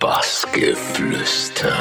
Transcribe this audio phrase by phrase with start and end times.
[0.00, 1.72] Bassgeflüster.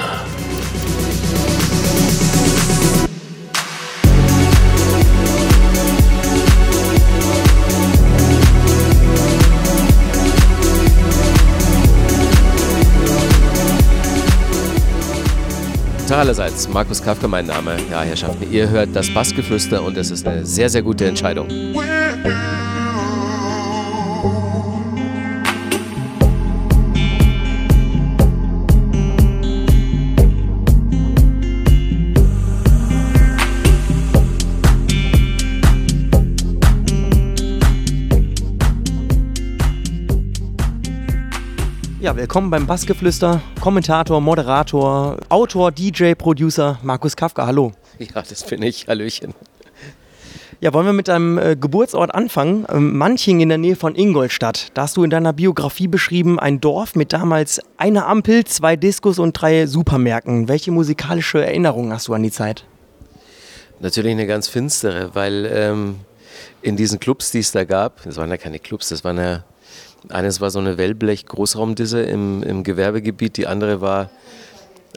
[16.08, 17.78] Tag allerseits, Markus Kafka mein Name.
[17.92, 21.48] Ja, Herrschaften, ihr hört das Bassgeflüster und es ist eine sehr, sehr gute Entscheidung.
[42.16, 43.42] Ja, willkommen beim Bassgeflüster.
[43.60, 47.46] Kommentator, Moderator, Autor, DJ, Producer Markus Kafka.
[47.46, 47.74] Hallo.
[48.00, 48.88] Ja, das bin ich.
[48.88, 49.34] Hallöchen.
[50.62, 52.66] Ja, wollen wir mit deinem äh, Geburtsort anfangen?
[52.70, 54.70] Ähm, Manching in der Nähe von Ingolstadt.
[54.76, 59.20] Da hast du in deiner Biografie beschrieben, ein Dorf mit damals einer Ampel, zwei Diskos
[59.20, 60.48] und drei Supermärkten.
[60.48, 62.66] Welche musikalische Erinnerungen hast du an die Zeit?
[63.82, 65.96] Natürlich eine ganz finstere, weil ähm,
[66.62, 69.44] in diesen Clubs, die es da gab, das waren ja keine Clubs, das waren ja
[70.10, 74.10] eines war so eine Wellblech-Großraumdisse im, im Gewerbegebiet, die andere war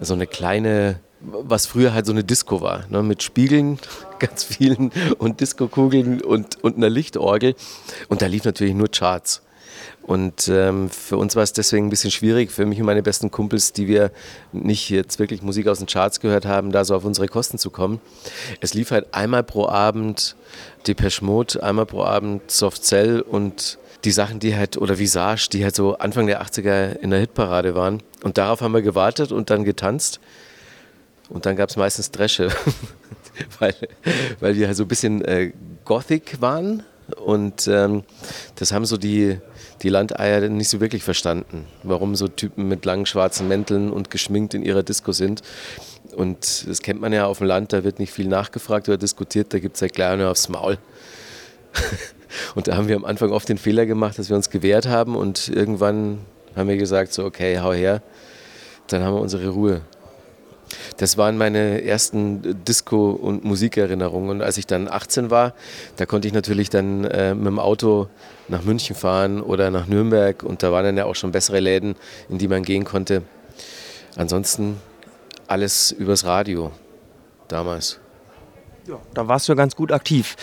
[0.00, 3.78] so eine kleine, was früher halt so eine Disco war, ne, mit Spiegeln,
[4.18, 7.54] ganz vielen und Discokugeln und, und einer Lichtorgel.
[8.08, 9.42] Und da lief natürlich nur Charts.
[10.02, 13.30] Und ähm, für uns war es deswegen ein bisschen schwierig, für mich und meine besten
[13.30, 14.10] Kumpels, die wir
[14.52, 17.68] nicht jetzt wirklich Musik aus den Charts gehört haben, da so auf unsere Kosten zu
[17.70, 18.00] kommen.
[18.62, 20.34] Es lief halt einmal pro Abend
[20.86, 25.64] Depeche Mode, einmal pro Abend Soft Cell und die Sachen, die halt, oder Visage, die
[25.64, 28.02] halt so Anfang der 80er in der Hitparade waren.
[28.22, 30.20] Und darauf haben wir gewartet und dann getanzt.
[31.28, 32.50] Und dann gab es meistens Dresche,
[33.58, 33.74] weil,
[34.40, 35.52] weil wir halt so ein bisschen äh,
[35.84, 36.84] Gothic waren.
[37.16, 38.04] Und ähm,
[38.56, 39.38] das haben so die,
[39.82, 44.54] die Landeier nicht so wirklich verstanden, warum so Typen mit langen schwarzen Mänteln und geschminkt
[44.54, 45.42] in ihrer Disco sind.
[46.14, 49.54] Und das kennt man ja auf dem Land, da wird nicht viel nachgefragt oder diskutiert,
[49.54, 50.78] da gibt es ja gleich nur aufs Maul.
[52.54, 55.16] Und da haben wir am Anfang oft den Fehler gemacht, dass wir uns gewehrt haben
[55.16, 56.18] und irgendwann
[56.56, 58.02] haben wir gesagt, so okay, hau her,
[58.88, 59.82] dann haben wir unsere Ruhe.
[60.98, 64.30] Das waren meine ersten Disco- und Musikerinnerungen.
[64.30, 65.54] Und als ich dann 18 war,
[65.96, 68.08] da konnte ich natürlich dann äh, mit dem Auto
[68.48, 70.42] nach München fahren oder nach Nürnberg.
[70.42, 71.94] Und da waren dann ja auch schon bessere Läden,
[72.28, 73.22] in die man gehen konnte.
[74.16, 74.78] Ansonsten
[75.46, 76.72] alles übers Radio
[77.48, 77.98] damals.
[78.88, 80.34] Ja, da warst du ja ganz gut aktiv.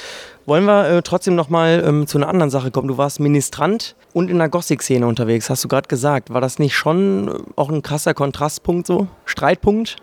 [0.45, 2.87] Wollen wir äh, trotzdem nochmal ähm, zu einer anderen Sache kommen?
[2.87, 6.31] Du warst Ministrant und in der Gothic-Szene unterwegs, hast du gerade gesagt.
[6.31, 9.07] War das nicht schon äh, auch ein krasser Kontrastpunkt so?
[9.25, 9.95] Streitpunkt?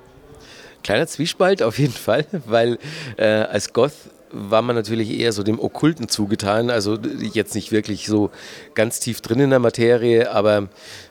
[0.83, 2.79] Kleiner Zwiespalt auf jeden Fall, weil
[3.17, 3.93] äh, als Goth
[4.33, 8.31] war man natürlich eher so dem Okkulten zugetan, also jetzt nicht wirklich so
[8.75, 10.69] ganz tief drin in der Materie, aber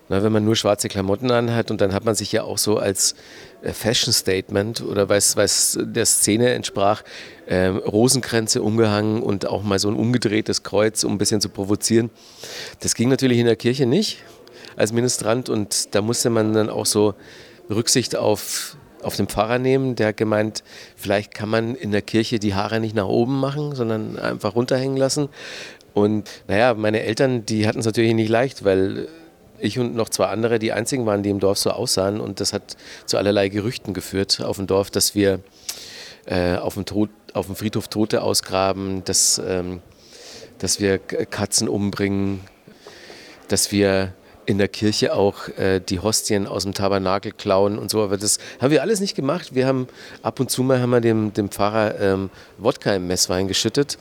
[0.10, 2.78] na, wenn man nur schwarze Klamotten anhat und dann hat man sich ja auch so
[2.78, 3.16] als
[3.62, 7.04] äh, Fashion Statement oder was, was der Szene entsprach,
[7.46, 12.10] äh, Rosenkränze umgehangen und auch mal so ein umgedrehtes Kreuz, um ein bisschen zu provozieren.
[12.80, 14.24] Das ging natürlich in der Kirche nicht
[14.76, 17.14] als Ministrant und da musste man dann auch so
[17.70, 20.64] Rücksicht auf, auf den Pfarrer nehmen, der hat gemeint,
[20.96, 24.98] vielleicht kann man in der Kirche die Haare nicht nach oben machen, sondern einfach runterhängen
[24.98, 25.30] lassen.
[25.94, 29.08] Und naja, meine Eltern, die hatten es natürlich nicht leicht, weil
[29.60, 32.20] ich und noch zwei andere die einzigen waren, die im Dorf so aussahen.
[32.20, 35.40] Und das hat zu allerlei Gerüchten geführt auf dem Dorf, dass wir
[36.26, 39.82] äh, auf, dem Tod, auf dem Friedhof Tote ausgraben, dass, ähm,
[40.60, 42.42] dass wir Katzen umbringen,
[43.48, 44.14] dass wir
[44.46, 48.04] in der Kirche auch äh, die Hostien aus dem Tabernakel klauen und so.
[48.04, 49.54] Aber das haben wir alles nicht gemacht.
[49.54, 49.88] Wir haben
[50.22, 53.98] ab und zu mal haben wir dem, dem Pfarrer ähm, Wodka im Messwein geschüttet.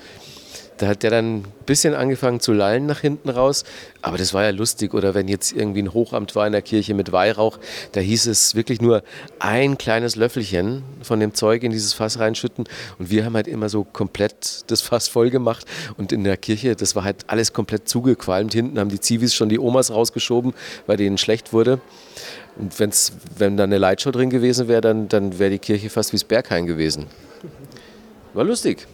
[0.81, 3.65] Da hat der dann ein bisschen angefangen zu lallen nach hinten raus.
[4.01, 4.95] Aber das war ja lustig.
[4.95, 7.59] Oder wenn jetzt irgendwie ein Hochamt war in der Kirche mit Weihrauch,
[7.93, 9.03] da hieß es wirklich nur
[9.41, 12.65] ein kleines Löffelchen von dem Zeug in dieses Fass reinschütten.
[12.99, 15.67] Und wir haben halt immer so komplett das Fass voll gemacht.
[15.99, 18.55] Und in der Kirche, das war halt alles komplett zugequalmt.
[18.55, 20.55] Hinten haben die Zivis schon die Omas rausgeschoben,
[20.87, 21.83] weil denen schlecht wurde.
[22.57, 26.15] Und wenn's, wenn da eine Lightshow drin gewesen wäre, dann, dann wäre die Kirche fast
[26.15, 27.04] wie das Berghain gewesen.
[28.33, 28.87] War lustig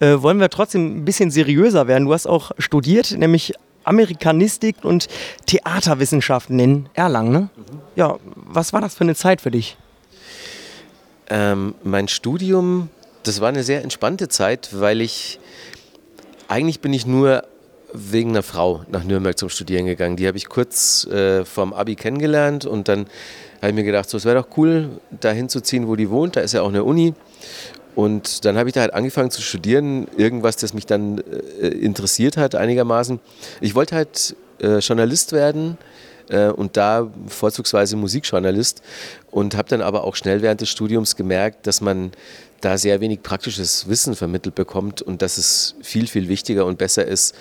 [0.00, 2.06] äh, wollen wir trotzdem ein bisschen seriöser werden.
[2.06, 3.54] Du hast auch studiert, nämlich
[3.84, 5.08] Amerikanistik und
[5.46, 7.32] Theaterwissenschaften in Erlangen.
[7.32, 7.40] Ne?
[7.56, 7.78] Mhm.
[7.96, 9.76] Ja, was war das für eine Zeit für dich?
[11.30, 12.90] Ähm, mein Studium,
[13.22, 15.40] das war eine sehr entspannte Zeit, weil ich
[16.48, 17.44] eigentlich bin ich nur
[17.94, 20.16] wegen einer Frau nach Nürnberg zum Studieren gegangen.
[20.16, 23.06] Die habe ich kurz äh, vom Abi kennengelernt und dann
[23.60, 26.36] habe ich mir gedacht, so, es wäre doch cool, da hinzuziehen, wo die wohnt.
[26.36, 27.14] Da ist ja auch eine Uni.
[27.94, 31.18] Und dann habe ich da halt angefangen zu studieren, irgendwas, das mich dann
[31.60, 33.20] äh, interessiert hat einigermaßen.
[33.60, 35.76] Ich wollte halt äh, Journalist werden,
[36.28, 38.82] äh, und da vorzugsweise Musikjournalist
[39.30, 42.12] und habe dann aber auch schnell während des Studiums gemerkt, dass man
[42.60, 47.04] da sehr wenig praktisches Wissen vermittelt bekommt und dass es viel, viel wichtiger und besser
[47.04, 47.34] ist,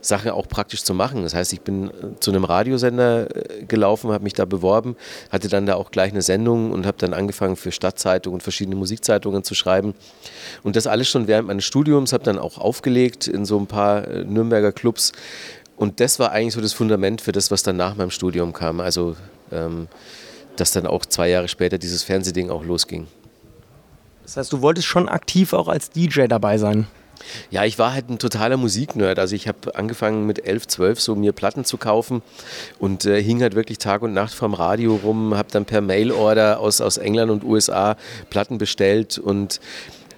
[0.00, 1.22] Sachen auch praktisch zu machen.
[1.22, 4.96] Das heißt, ich bin äh, zu einem Radiosender äh, gelaufen, habe mich da beworben,
[5.30, 8.76] hatte dann da auch gleich eine Sendung und habe dann angefangen für Stadtzeitungen und verschiedene
[8.76, 9.94] Musikzeitungen zu schreiben.
[10.62, 14.06] Und das alles schon während meines Studiums, habe dann auch aufgelegt in so ein paar
[14.06, 15.12] äh, Nürnberger Clubs.
[15.76, 18.80] Und das war eigentlich so das Fundament für das, was dann nach meinem Studium kam.
[18.80, 19.16] Also,
[19.52, 19.88] ähm,
[20.56, 23.06] dass dann auch zwei Jahre später dieses Fernsehding auch losging.
[24.24, 26.86] Das heißt, du wolltest schon aktiv auch als DJ dabei sein?
[27.50, 29.18] Ja, ich war halt ein totaler Musiknerd.
[29.18, 32.22] Also ich habe angefangen mit 11, 12 so mir Platten zu kaufen
[32.78, 36.60] und äh, hing halt wirklich Tag und Nacht vom Radio rum, habe dann per Mailorder
[36.60, 37.96] aus, aus England und USA
[38.30, 39.60] Platten bestellt und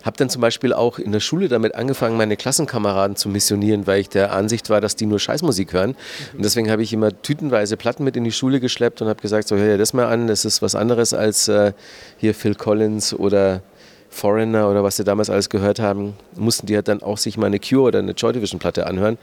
[0.02, 4.00] habe dann zum Beispiel auch in der Schule damit angefangen, meine Klassenkameraden zu missionieren, weil
[4.00, 5.94] ich der Ansicht war, dass die nur Scheißmusik hören.
[6.34, 9.48] Und deswegen habe ich immer tütenweise Platten mit in die Schule geschleppt und habe gesagt,
[9.48, 11.72] so hör dir das mal an, das ist was anderes als äh,
[12.18, 13.62] hier Phil Collins oder
[14.10, 17.46] Foreigner oder was sie damals alles gehört haben, mussten die halt dann auch sich mal
[17.46, 19.18] eine Cure oder eine Joy Division Platte anhören.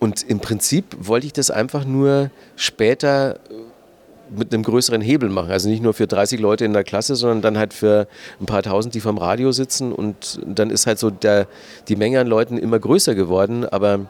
[0.00, 3.38] Und im Prinzip wollte ich das einfach nur später
[4.30, 5.50] mit einem größeren Hebel machen.
[5.50, 8.06] Also nicht nur für 30 Leute in der Klasse, sondern dann halt für
[8.40, 9.92] ein paar tausend, die vom Radio sitzen.
[9.92, 11.46] Und dann ist halt so der,
[11.88, 13.64] die Menge an Leuten immer größer geworden.
[13.64, 14.06] Aber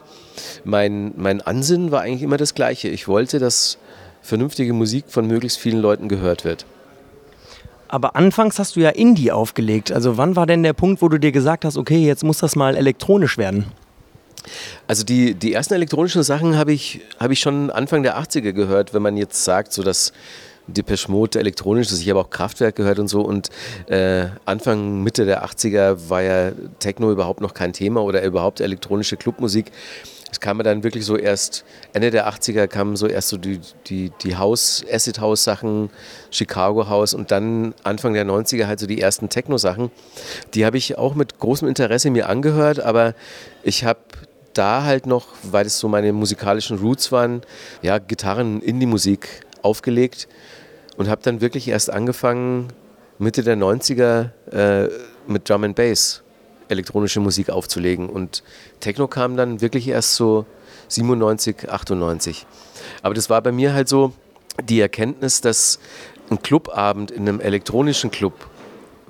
[0.65, 2.89] mein, mein Ansinnen war eigentlich immer das gleiche.
[2.89, 3.79] Ich wollte, dass
[4.23, 6.67] vernünftige Musik von möglichst vielen Leuten gehört wird.
[7.89, 9.91] Aber anfangs hast du ja Indie aufgelegt.
[9.91, 12.55] Also wann war denn der Punkt, wo du dir gesagt hast, okay, jetzt muss das
[12.55, 13.67] mal elektronisch werden?
[14.87, 18.95] Also die, die ersten elektronischen Sachen habe ich, hab ich schon Anfang der 80er gehört,
[18.95, 20.13] wenn man jetzt sagt, so dass
[20.69, 22.01] Depeche Mode elektronisch ist.
[22.03, 23.23] Ich habe auch Kraftwerk gehört und so.
[23.23, 23.49] Und
[23.87, 29.17] äh, Anfang, Mitte der 80er war ja Techno überhaupt noch kein Thema oder überhaupt elektronische
[29.17, 29.73] Clubmusik.
[30.31, 34.13] Es kam dann wirklich so erst, Ende der 80er kamen so erst so die, die,
[34.23, 35.91] die House, Acid House Sachen,
[36.31, 39.91] Chicago House und dann Anfang der 90er halt so die ersten Techno Sachen.
[40.55, 43.15] Die habe ich auch mit großem Interesse mir angehört, aber
[43.63, 44.01] ich habe
[44.53, 47.43] da halt noch, weil es so meine musikalischen Roots waren,
[47.81, 49.29] ja, Gitarren, Indie-Musik
[49.63, 50.29] aufgelegt
[50.97, 52.69] und habe dann wirklich erst angefangen,
[53.19, 54.89] Mitte der 90er äh,
[55.27, 56.23] mit Drum and Bass
[56.69, 58.09] elektronische Musik aufzulegen.
[58.09, 58.43] Und
[58.81, 60.47] Techno kam dann wirklich erst so
[60.89, 62.47] 97, 98.
[63.03, 64.13] Aber das war bei mir halt so
[64.63, 65.79] die Erkenntnis, dass
[66.31, 68.35] ein Clubabend in einem elektronischen Club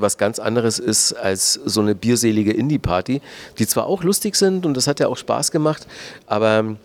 [0.00, 3.20] was ganz anderes ist als so eine bierselige Indie-Party,
[3.58, 5.88] die zwar auch lustig sind und das hat ja auch Spaß gemacht,
[6.26, 6.76] aber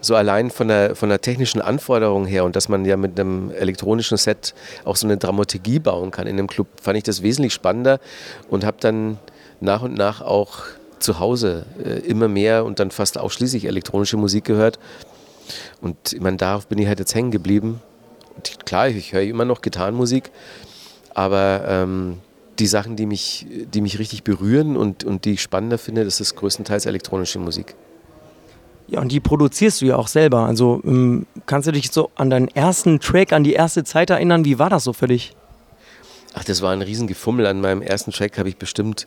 [0.00, 3.50] so allein von der, von der technischen Anforderung her und dass man ja mit einem
[3.50, 4.54] elektronischen Set
[4.84, 8.00] auch so eine Dramaturgie bauen kann in einem Club, fand ich das wesentlich spannender
[8.48, 9.18] und habe dann
[9.62, 10.60] nach und nach auch
[10.98, 14.78] zu Hause äh, immer mehr und dann fast ausschließlich elektronische Musik gehört.
[15.80, 17.80] Und ich meine, darauf bin ich halt jetzt hängen geblieben.
[18.36, 20.30] Und klar, ich höre immer noch Gitarrenmusik,
[21.14, 22.18] aber ähm,
[22.58, 26.20] die Sachen, die mich, die mich richtig berühren und, und die ich spannender finde, das
[26.20, 27.74] ist größtenteils elektronische Musik.
[28.88, 30.46] Ja, und die produzierst du ja auch selber.
[30.46, 34.44] Also ähm, kannst du dich so an deinen ersten Track, an die erste Zeit erinnern?
[34.44, 35.34] Wie war das so für dich?
[36.34, 37.46] Ach, das war ein Riesengefummel.
[37.46, 39.06] An meinem ersten Track habe ich bestimmt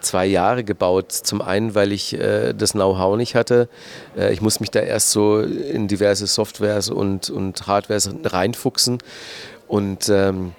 [0.00, 1.12] zwei Jahre gebaut.
[1.12, 3.68] Zum einen, weil ich äh, das Know-how nicht hatte.
[4.16, 8.98] Äh, ich musste mich da erst so in diverse Softwares und, und Hardwares reinfuchsen
[9.68, 10.52] und ähm,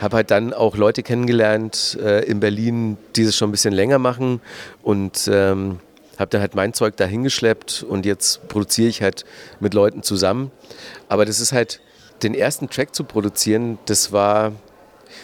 [0.00, 3.98] habe halt dann auch Leute kennengelernt äh, in Berlin, die das schon ein bisschen länger
[3.98, 4.40] machen
[4.82, 5.80] und ähm,
[6.18, 9.24] habe dann halt mein Zeug da hingeschleppt und jetzt produziere ich halt
[9.58, 10.50] mit Leuten zusammen.
[11.08, 11.80] Aber das ist halt,
[12.22, 14.52] den ersten Track zu produzieren, das war,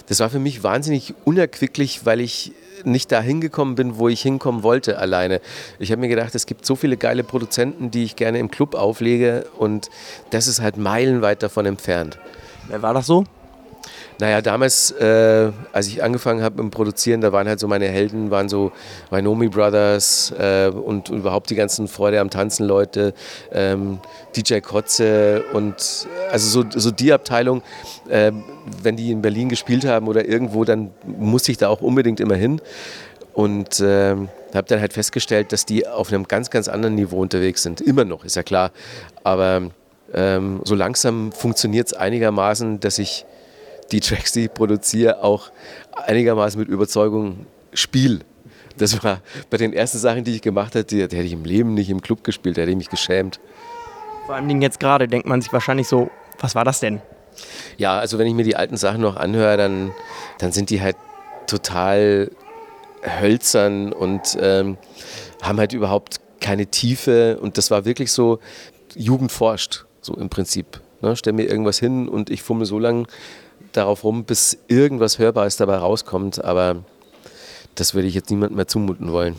[0.07, 2.53] das war für mich wahnsinnig unerquicklich, weil ich
[2.85, 5.41] nicht da hingekommen bin, wo ich hinkommen wollte alleine.
[5.79, 8.75] Ich habe mir gedacht, es gibt so viele geile Produzenten, die ich gerne im Club
[8.75, 9.91] auflege und
[10.31, 12.19] das ist halt meilenweit davon entfernt.
[12.69, 13.25] War das so?
[14.19, 18.31] Naja, damals, äh, als ich angefangen habe im Produzieren, da waren halt so meine Helden,
[18.31, 18.73] waren so
[19.13, 23.13] Rhinomi Brothers äh, und, und, überhaupt die ganzen Freude am Tanzen Leute,
[23.53, 23.99] ähm,
[24.35, 27.63] DJ Kotze und also so, so die Abteilung,
[28.09, 28.33] äh,
[28.83, 32.37] wenn die in Berlin gespielt haben oder irgendwo, dann musste ich da auch unbedingt immer
[32.37, 32.63] hin
[33.35, 37.63] und ähm, habe dann halt festgestellt, dass die auf einem ganz, ganz anderen Niveau unterwegs
[37.63, 37.83] sind.
[37.83, 38.71] Immer noch, ist ja klar.
[39.25, 39.71] Aber
[40.15, 43.27] ähm, so langsam funktioniert es einigermaßen, dass ich
[43.93, 45.51] die Tracks, die ich produziere, auch
[45.93, 48.21] einigermaßen mit Überzeugung spiele.
[48.77, 51.45] Das war bei den ersten Sachen, die ich gemacht habe, die, die hätte ich im
[51.45, 53.41] Leben nicht im Club gespielt, da hätte ich mich geschämt.
[54.27, 57.01] Vor allem jetzt gerade denkt man sich wahrscheinlich so, was war das denn?
[57.77, 59.93] Ja, also wenn ich mir die alten Sachen noch anhöre, dann,
[60.39, 60.97] dann sind die halt
[61.47, 62.31] total
[63.03, 64.79] hölzern und ähm,
[65.43, 67.39] haben halt überhaupt keine Tiefe.
[67.41, 68.41] Und das war wirklich so,
[68.95, 70.81] Jugend forscht, so im Prinzip.
[71.03, 71.17] Ne?
[71.17, 73.05] Stell mir irgendwas hin und ich fummel so lange
[73.77, 76.45] darauf rum, bis irgendwas Hörbares dabei rauskommt.
[76.45, 76.77] Aber
[77.75, 79.37] das würde ich jetzt niemandem mehr zumuten wollen.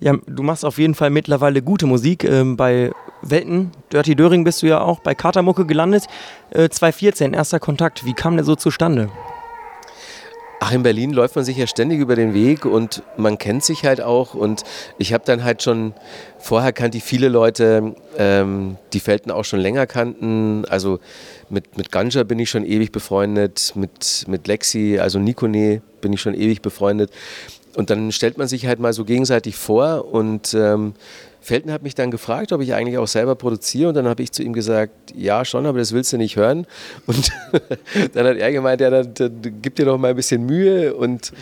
[0.00, 2.22] Ja, du machst auf jeden Fall mittlerweile gute Musik.
[2.22, 6.04] Ähm, bei Welten, Dirty Döring bist du ja auch bei Katermucke gelandet.
[6.50, 8.04] Äh, 2014, erster Kontakt.
[8.04, 9.10] Wie kam der so zustande?
[10.60, 13.84] Ach, in Berlin läuft man sich ja ständig über den Weg und man kennt sich
[13.84, 14.34] halt auch.
[14.34, 14.64] Und
[14.98, 15.94] ich habe dann halt schon,
[16.38, 20.64] vorher kannte ich viele Leute, ähm, die Felten auch schon länger kannten.
[20.68, 20.98] Also
[21.48, 26.20] mit, mit Ganja bin ich schon ewig befreundet, mit, mit Lexi, also Nikone, bin ich
[26.20, 27.12] schon ewig befreundet.
[27.76, 30.94] Und dann stellt man sich halt mal so gegenseitig vor und ähm,
[31.40, 34.32] Felten hat mich dann gefragt, ob ich eigentlich auch selber produziere und dann habe ich
[34.32, 36.66] zu ihm gesagt, ja schon, aber das willst du nicht hören.
[37.06, 37.30] Und
[38.14, 40.94] dann hat er gemeint, ja, dann, dann gib dir doch mal ein bisschen Mühe.
[40.94, 41.32] Und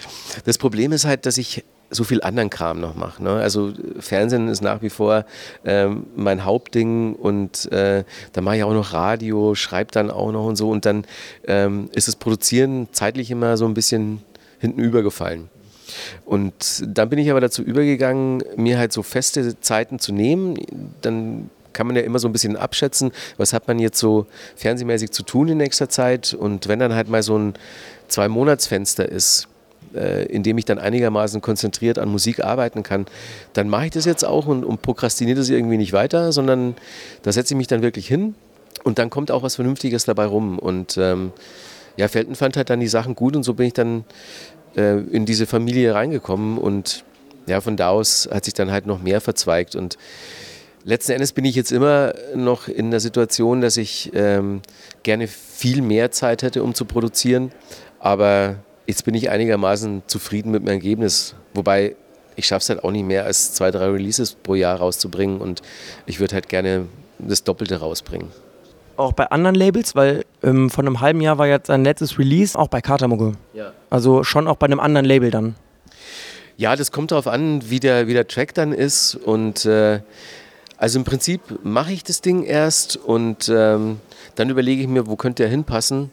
[0.45, 3.23] das Problem ist halt, dass ich so viel anderen Kram noch mache.
[3.23, 3.31] Ne?
[3.31, 5.25] Also Fernsehen ist nach wie vor
[5.65, 10.47] ähm, mein Hauptding und äh, dann mache ich auch noch Radio, schreibe dann auch noch
[10.47, 11.05] und so und dann
[11.47, 14.23] ähm, ist das Produzieren zeitlich immer so ein bisschen
[14.59, 15.49] hinten übergefallen.
[16.25, 20.57] Und dann bin ich aber dazu übergegangen, mir halt so feste Zeiten zu nehmen.
[21.03, 24.27] Dann kann man ja immer so ein bisschen abschätzen, was hat man jetzt so
[24.57, 26.35] fernsehmäßig zu tun in nächster Zeit.
[26.35, 27.55] Und wenn dann halt mal so ein
[28.09, 29.49] Zwei-Monats-Fenster ist,
[29.95, 33.07] äh, in dem ich dann einigermaßen konzentriert an Musik arbeiten kann,
[33.53, 36.77] dann mache ich das jetzt auch und, und prokrastiniere das irgendwie nicht weiter, sondern
[37.23, 38.35] da setze ich mich dann wirklich hin
[38.85, 40.59] und dann kommt auch was Vernünftiges dabei rum.
[40.59, 41.33] Und ähm,
[41.97, 44.05] ja, Felten fand halt dann die Sachen gut und so bin ich dann
[44.77, 47.05] äh, in diese Familie reingekommen und
[47.47, 49.97] ja, von da aus hat sich dann halt noch mehr verzweigt und
[50.85, 54.61] letzten Endes bin ich jetzt immer noch in der Situation, dass ich ähm,
[55.03, 57.53] gerne viel mehr Zeit hätte, um zu produzieren,
[57.99, 61.97] aber jetzt bin ich einigermaßen zufrieden mit meinem Ergebnis, wobei
[62.37, 65.63] ich schaffe es halt auch nicht mehr als zwei, drei Releases pro Jahr rauszubringen und
[66.05, 66.87] ich würde halt gerne
[67.19, 68.29] das Doppelte rausbringen
[68.99, 72.59] auch bei anderen Labels, weil ähm, vor einem halben Jahr war jetzt sein letztes Release
[72.59, 73.33] auch bei Katermucke.
[73.55, 73.73] Ja.
[73.91, 75.55] Also schon auch bei einem anderen Label dann.
[76.57, 79.15] Ja, das kommt darauf an, wie der, wie der Track dann ist.
[79.15, 80.01] Und äh,
[80.79, 84.01] also im Prinzip mache ich das Ding erst und ähm,
[84.35, 86.11] dann überlege ich mir, wo könnte er hinpassen.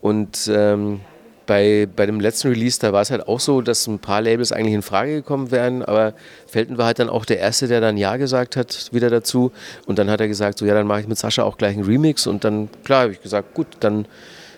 [0.00, 1.00] Und ähm,
[1.46, 4.52] bei, bei dem letzten Release, da war es halt auch so, dass ein paar Labels
[4.52, 6.14] eigentlich in Frage gekommen wären, aber
[6.46, 9.52] Felten war halt dann auch der Erste, der dann Ja gesagt hat, wieder dazu.
[9.86, 11.84] Und dann hat er gesagt, so ja, dann mache ich mit Sascha auch gleich einen
[11.84, 12.26] Remix.
[12.26, 14.06] Und dann, klar, habe ich gesagt, gut, dann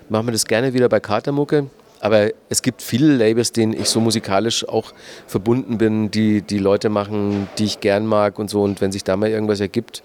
[0.09, 1.67] machen wir das gerne wieder bei Katermucke.
[2.01, 4.93] Aber es gibt viele Labels, denen ich so musikalisch auch
[5.27, 8.63] verbunden bin, die die Leute machen, die ich gern mag und so.
[8.63, 10.03] Und wenn sich da mal irgendwas ergibt,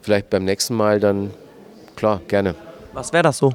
[0.00, 1.30] vielleicht beim nächsten Mal, dann
[1.96, 2.54] klar, gerne.
[2.94, 3.52] Was wäre das so?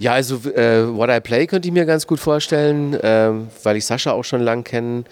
[0.00, 3.84] Ja, also äh, What I Play könnte ich mir ganz gut vorstellen, ähm, weil ich
[3.84, 5.02] Sascha auch schon lang kenne.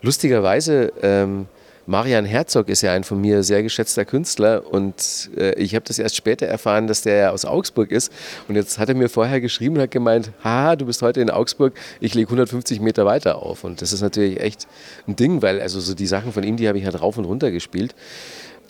[0.00, 1.46] Lustigerweise, ähm,
[1.86, 6.00] Marian Herzog ist ja ein von mir sehr geschätzter Künstler und äh, ich habe das
[6.00, 8.12] erst später erfahren, dass der ja aus Augsburg ist.
[8.48, 11.30] Und jetzt hat er mir vorher geschrieben und hat gemeint, haha, du bist heute in
[11.30, 13.62] Augsburg, ich lege 150 Meter weiter auf.
[13.62, 14.66] Und das ist natürlich echt
[15.06, 17.26] ein Ding, weil also so die Sachen von ihm, die habe ich halt rauf und
[17.26, 17.94] runter gespielt.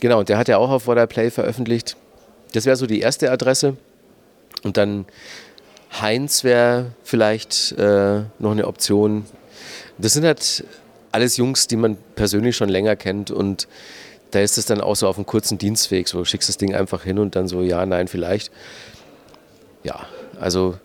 [0.00, 1.96] Genau, und der hat ja auch auf What I Play veröffentlicht.
[2.52, 3.76] Das wäre so die erste Adresse.
[4.64, 5.06] Und dann
[6.00, 9.26] Heinz wäre vielleicht äh, noch eine Option.
[9.98, 10.64] Das sind halt
[11.12, 13.68] alles Jungs, die man persönlich schon länger kennt und
[14.30, 16.08] da ist es dann auch so auf einem kurzen Dienstweg.
[16.08, 18.50] So schickst das Ding einfach hin und dann so, ja, nein, vielleicht.
[19.84, 20.06] Ja,
[20.40, 20.76] also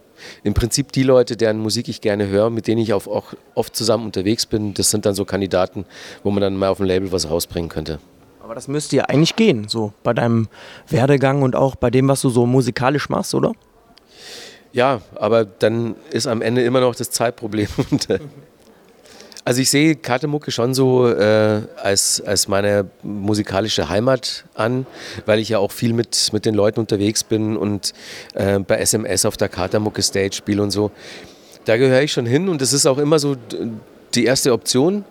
[0.44, 3.08] im Prinzip die Leute, deren Musik ich gerne höre, mit denen ich auch
[3.56, 5.86] oft zusammen unterwegs bin, das sind dann so Kandidaten,
[6.24, 8.00] wo man dann mal auf dem Label was rausbringen könnte.
[8.42, 10.48] Aber das müsste ja eigentlich gehen, so bei deinem
[10.90, 13.54] Werdegang und auch bei dem, was du so musikalisch machst, oder?
[14.78, 17.68] Ja, aber dann ist am Ende immer noch das Zeitproblem.
[18.10, 18.20] Äh,
[19.44, 24.86] also ich sehe Kartemucke schon so äh, als, als meine musikalische Heimat an,
[25.26, 27.94] weil ich ja auch viel mit, mit den Leuten unterwegs bin und
[28.34, 30.92] äh, bei SMS auf der Kartemucke Stage spiele und so.
[31.64, 33.38] Da gehöre ich schon hin und das ist auch immer so
[34.14, 35.06] die erste Option.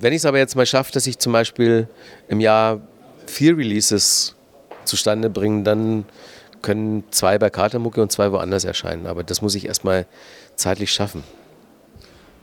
[0.00, 1.88] Wenn ich es aber jetzt mal schaffe, dass ich zum Beispiel
[2.28, 2.82] im Jahr
[3.26, 4.36] vier Releases
[4.84, 6.04] zustande bringe, dann
[6.62, 9.06] können zwei bei Katermucke und zwei woanders erscheinen.
[9.06, 10.06] Aber das muss ich erstmal
[10.56, 11.22] zeitlich schaffen.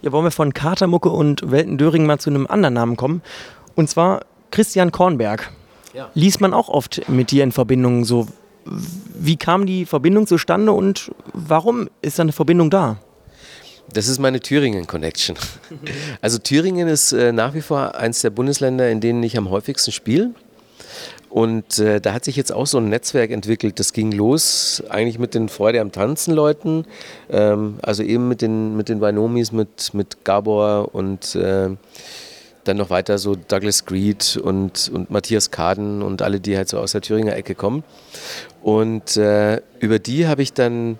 [0.01, 3.21] Ja, wollen wir von Katermucke und Weltendöring mal zu einem anderen Namen kommen.
[3.75, 5.51] Und zwar Christian Kornberg.
[5.93, 6.09] Ja.
[6.13, 8.27] Liest man auch oft mit dir in Verbindung so.
[8.65, 12.97] Wie kam die Verbindung zustande und warum ist da eine Verbindung da?
[13.91, 15.37] Das ist meine Thüringen-Connection.
[16.21, 19.91] Also Thüringen ist äh, nach wie vor eines der Bundesländer, in denen ich am häufigsten
[19.91, 20.31] spiele.
[21.33, 23.79] Und äh, da hat sich jetzt auch so ein Netzwerk entwickelt.
[23.79, 26.85] Das ging los eigentlich mit den Freude am Tanzen Leuten,
[27.31, 31.69] ähm, also eben mit den, mit den Vainomis, mit, mit Gabor und äh,
[32.65, 36.77] dann noch weiter so Douglas Greed und, und Matthias Kaden und alle, die halt so
[36.77, 37.83] aus der Thüringer Ecke kommen.
[38.61, 40.99] Und äh, über die habe ich dann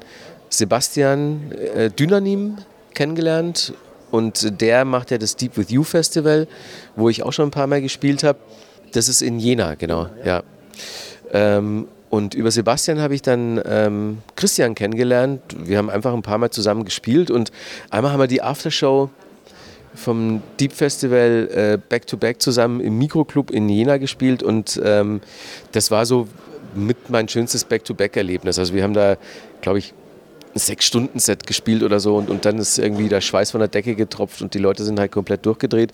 [0.50, 2.58] Sebastian äh, Dynanim
[2.96, 3.76] kennengelernt
[4.10, 6.48] und der macht ja das Deep With You Festival,
[6.96, 8.40] wo ich auch schon ein paar Mal gespielt habe.
[8.94, 10.44] Das ist in Jena, genau, ja.
[11.32, 15.42] Ähm, und über Sebastian habe ich dann ähm, Christian kennengelernt.
[15.58, 17.52] Wir haben einfach ein paar Mal zusammen gespielt und
[17.90, 19.10] einmal haben wir die Aftershow
[19.96, 25.22] vom Deep Festival äh, Back to Back zusammen im Mikroclub in Jena gespielt und ähm,
[25.72, 26.28] das war so
[26.76, 28.60] mit mein schönstes Back to Back Erlebnis.
[28.60, 29.18] Also wir haben da,
[29.62, 29.94] glaube ich,
[30.56, 33.96] ein Sechs-Stunden-Set gespielt oder so und, und dann ist irgendwie der Schweiß von der Decke
[33.96, 35.92] getropft und die Leute sind halt komplett durchgedreht.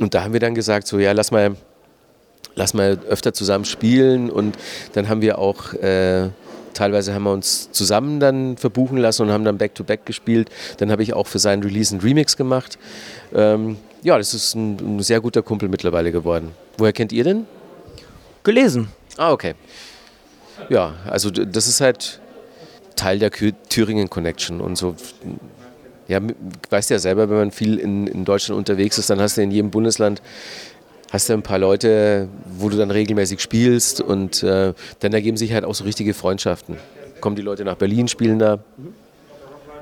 [0.00, 1.56] Und da haben wir dann gesagt, so ja, lass mal
[2.54, 4.56] lass mal öfter zusammen spielen und
[4.92, 6.28] dann haben wir auch äh,
[6.74, 10.50] teilweise haben wir uns zusammen dann verbuchen lassen und haben dann Back-to-Back -back gespielt.
[10.78, 12.78] Dann habe ich auch für seinen Release einen Remix gemacht.
[13.34, 16.52] Ähm, ja, das ist ein, ein, sehr guter Kumpel mittlerweile geworden.
[16.78, 17.46] Woher kennt ihr denn?
[18.42, 18.88] Gelesen.
[19.16, 19.54] Ah, okay.
[20.68, 22.20] Ja, also das ist halt
[22.96, 24.96] Teil der Thüringen Connection und so.
[26.08, 26.20] Ja,
[26.70, 29.50] weißt ja selber, wenn man viel in, in Deutschland unterwegs ist, dann hast du in
[29.50, 30.20] jedem Bundesland
[31.12, 35.52] hast du ein paar Leute, wo du dann regelmäßig spielst und äh, dann ergeben sich
[35.52, 36.78] halt auch so richtige Freundschaften.
[37.20, 38.58] Kommen die Leute nach Berlin, spielen da.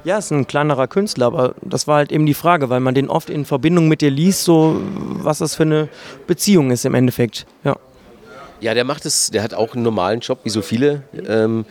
[0.03, 3.09] Ja, ist ein kleinerer Künstler, aber das war halt eben die Frage, weil man den
[3.09, 5.89] oft in Verbindung mit dir liest, so was das für eine
[6.27, 7.47] Beziehung ist im Endeffekt.
[7.65, 7.77] Ja.
[8.61, 11.65] Ja, der macht es, der hat auch einen normalen Job, wie so viele, ähm,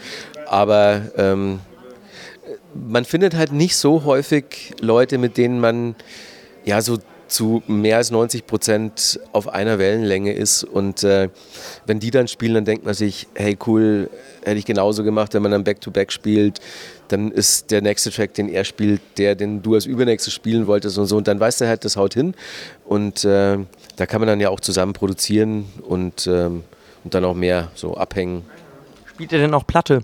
[0.48, 1.60] aber ähm,
[2.74, 5.96] man findet halt nicht so häufig Leute, mit denen man
[6.66, 6.98] ja so
[7.29, 10.63] zu mehr als 90 Prozent auf einer Wellenlänge ist.
[10.63, 11.29] Und äh,
[11.86, 14.09] wenn die dann spielen, dann denkt man sich, hey cool,
[14.43, 16.59] hätte ich genauso gemacht, wenn man dann Back-to-Back -back spielt.
[17.07, 20.98] Dann ist der nächste Track, den er spielt, der, den du als übernächstes spielen wolltest
[20.98, 21.17] und so.
[21.17, 22.33] Und dann weiß er halt, das haut hin.
[22.86, 23.57] Und äh,
[23.95, 26.63] da kann man dann ja auch zusammen produzieren und, ähm,
[27.03, 28.43] und dann auch mehr so abhängen.
[29.05, 30.01] Spielt er denn auch Platte?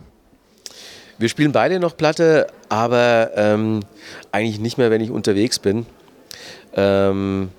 [1.18, 3.82] Wir spielen beide noch Platte, aber ähm,
[4.32, 5.86] eigentlich nicht mehr, wenn ich unterwegs bin
[6.76, 7.50] ähm,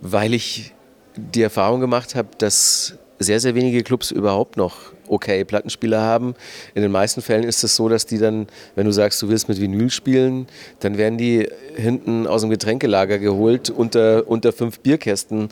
[0.00, 0.72] weil ich
[1.16, 6.34] die Erfahrung gemacht habe, dass sehr, sehr wenige Clubs überhaupt noch okay Plattenspieler haben.
[6.74, 9.48] In den meisten Fällen ist es so, dass die dann, wenn du sagst, du willst
[9.48, 10.46] mit Vinyl spielen,
[10.80, 15.48] dann werden die hinten aus dem Getränkelager geholt unter, unter fünf Bierkästen.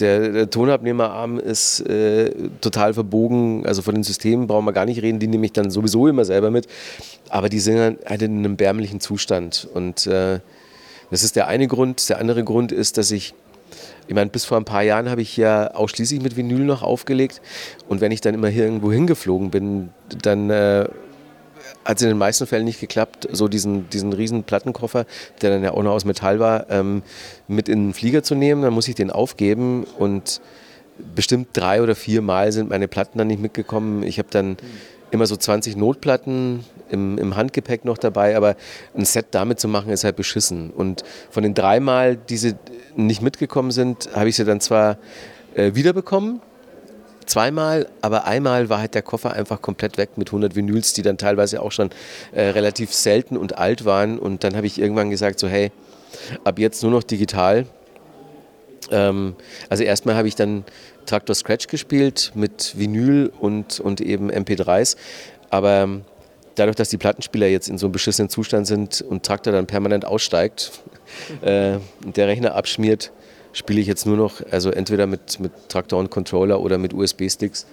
[0.00, 2.30] Der, der Tonabnehmerarm ist äh,
[2.60, 5.70] total verbogen, also von den Systemen brauchen wir gar nicht reden, die nehme ich dann
[5.70, 6.66] sowieso immer selber mit.
[7.28, 9.68] Aber die sind halt in einem bärmlichen Zustand.
[9.72, 10.40] Und äh,
[11.10, 12.08] das ist der eine Grund.
[12.08, 13.34] Der andere Grund ist, dass ich,
[14.08, 17.40] ich meine, bis vor ein paar Jahren habe ich ja ausschließlich mit Vinyl noch aufgelegt.
[17.88, 19.90] Und wenn ich dann immer hier irgendwo hingeflogen bin,
[20.22, 20.86] dann äh,
[21.84, 25.06] hat es in den meisten Fällen nicht geklappt, so diesen, diesen riesen Plattenkoffer,
[25.42, 27.02] der dann ja auch noch aus Metall war, ähm,
[27.48, 28.62] mit in den Flieger zu nehmen.
[28.62, 30.40] Dann muss ich den aufgeben und
[31.14, 34.02] bestimmt drei oder vier Mal sind meine Platten dann nicht mitgekommen.
[34.02, 34.56] Ich habe dann
[35.14, 38.56] immer so 20 Notplatten im, im, Handgepäck noch dabei, aber
[38.96, 40.70] ein Set damit zu machen, ist halt beschissen.
[40.70, 42.54] Und von den dreimal, die sie
[42.96, 44.98] nicht mitgekommen sind, habe ich sie dann zwar
[45.54, 46.40] äh, wiederbekommen,
[47.26, 51.16] zweimal, aber einmal war halt der Koffer einfach komplett weg mit 100 Vinyls, die dann
[51.16, 51.90] teilweise auch schon
[52.32, 54.18] äh, relativ selten und alt waren.
[54.18, 55.70] Und dann habe ich irgendwann gesagt, so hey,
[56.42, 57.66] ab jetzt nur noch digital.
[58.90, 59.36] Ähm,
[59.68, 60.64] also erstmal habe ich dann
[61.06, 64.96] Traktor Scratch gespielt mit Vinyl und, und eben MP3s.
[65.50, 66.00] Aber
[66.54, 70.04] dadurch, dass die Plattenspieler jetzt in so einem beschissenen Zustand sind und Traktor dann permanent
[70.04, 70.72] aussteigt
[71.42, 73.12] äh, und der Rechner abschmiert,
[73.52, 77.66] spiele ich jetzt nur noch, also entweder mit, mit Traktor und Controller oder mit USB-Sticks.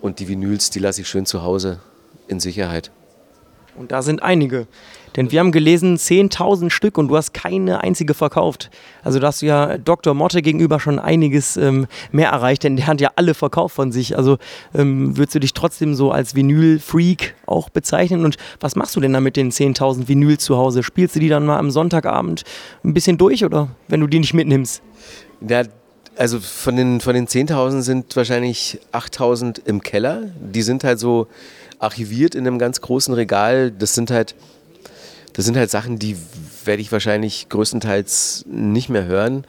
[0.00, 1.80] Und die Vinyls, die lasse ich schön zu Hause
[2.28, 2.90] in Sicherheit.
[3.76, 4.66] Und da sind einige.
[5.16, 8.70] Denn wir haben gelesen 10.000 Stück und du hast keine einzige verkauft.
[9.02, 10.14] Also da hast du ja Dr.
[10.14, 14.16] Motte gegenüber schon einiges ähm, mehr erreicht, denn der hat ja alle verkauft von sich.
[14.16, 14.38] Also
[14.74, 18.24] ähm, würdest du dich trotzdem so als Vinyl-Freak auch bezeichnen?
[18.24, 20.82] Und was machst du denn da mit den 10.000 Vinyl zu Hause?
[20.82, 22.42] Spielst du die dann mal am Sonntagabend
[22.82, 24.82] ein bisschen durch oder wenn du die nicht mitnimmst?
[25.46, 25.62] Ja,
[26.16, 30.22] also von den, von den 10.000 sind wahrscheinlich 8.000 im Keller.
[30.40, 31.26] Die sind halt so
[31.78, 33.70] archiviert in einem ganz großen Regal.
[33.70, 34.34] Das sind halt
[35.34, 36.16] das sind halt Sachen, die
[36.64, 39.44] werde ich wahrscheinlich größtenteils nicht mehr hören.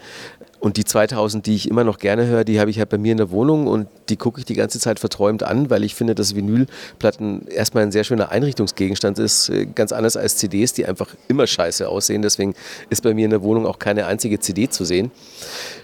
[0.59, 3.11] Und die 2000, die ich immer noch gerne höre, die habe ich halt bei mir
[3.11, 6.15] in der Wohnung und die gucke ich die ganze Zeit verträumt an, weil ich finde,
[6.15, 11.13] dass Vinylplatten erstmal ein sehr schöner Einrichtungsgegenstand ist, äh, ganz anders als CDs, die einfach
[11.27, 12.23] immer scheiße aussehen.
[12.23, 12.55] Deswegen
[12.89, 15.11] ist bei mir in der Wohnung auch keine einzige CD zu sehen.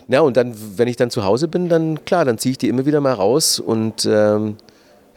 [0.07, 2.67] Ja, und dann, wenn ich dann zu Hause bin, dann klar, dann ziehe ich die
[2.67, 4.55] immer wieder mal raus und ähm,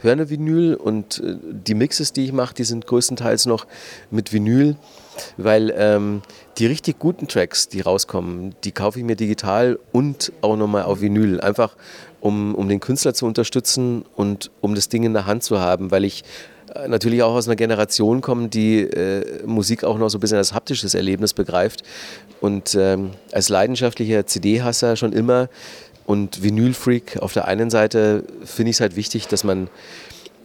[0.05, 3.67] höre eine Vinyl und äh, die Mixes, die ich mache, die sind größtenteils noch
[4.11, 4.77] mit Vinyl,
[5.35, 6.21] weil ähm,
[6.57, 11.01] die richtig guten Tracks, die rauskommen, die kaufe ich mir digital und auch nochmal auf
[11.01, 11.41] Vinyl.
[11.41, 11.75] Einfach
[12.21, 15.91] um, um den Künstler zu unterstützen und um das Ding in der Hand zu haben,
[15.91, 16.23] weil ich
[16.73, 20.37] äh, natürlich auch aus einer Generation komme, die äh, Musik auch noch so ein bisschen
[20.37, 21.83] als haptisches Erlebnis begreift.
[22.41, 25.49] Und ähm, als leidenschaftlicher CD-Hasser schon immer
[26.05, 29.69] und Vinyl-Freak auf der einen Seite finde ich es halt wichtig, dass man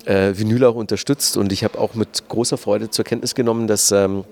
[0.06, 1.36] äh, Vinyl auch unterstützt.
[1.36, 4.24] Und ich habe auch mit großer Freude zur Kenntnis genommen, dass ähm,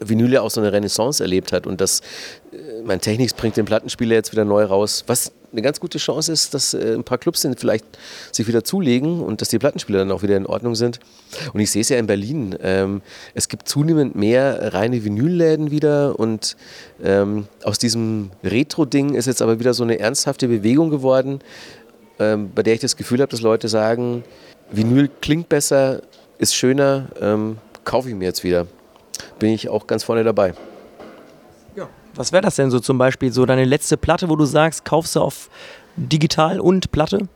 [0.00, 2.00] Vinyl ja auch so eine Renaissance erlebt hat und dass
[2.52, 6.32] äh, mein Technics bringt den Plattenspieler jetzt wieder neu raus, was eine ganz gute Chance
[6.32, 7.84] ist, dass äh, ein paar Clubs sind, vielleicht
[8.32, 11.00] sich wieder zulegen und dass die Plattenspieler dann auch wieder in Ordnung sind.
[11.52, 12.56] Und ich sehe es ja in Berlin.
[12.60, 13.02] Ähm,
[13.34, 16.56] es gibt zunehmend mehr reine Vinylläden wieder und
[17.02, 21.40] ähm, aus diesem Retro-Ding ist jetzt aber wieder so eine ernsthafte Bewegung geworden,
[22.18, 24.24] ähm, bei der ich das Gefühl habe, dass Leute sagen,
[24.70, 26.02] Vinyl klingt besser,
[26.38, 28.66] ist schöner, ähm, kaufe ich mir jetzt wieder.
[29.38, 30.54] Bin ich auch ganz vorne dabei.
[32.18, 35.14] Was wäre das denn so zum Beispiel, so deine letzte Platte, wo du sagst, kaufst
[35.14, 35.48] du auf
[35.94, 37.28] digital und Platte?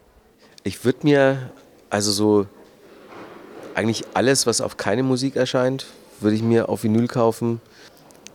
[0.64, 1.52] Ich würde mir,
[1.88, 2.46] also so
[3.76, 5.86] eigentlich alles, was auf keine Musik erscheint,
[6.18, 7.60] würde ich mir auf Vinyl kaufen.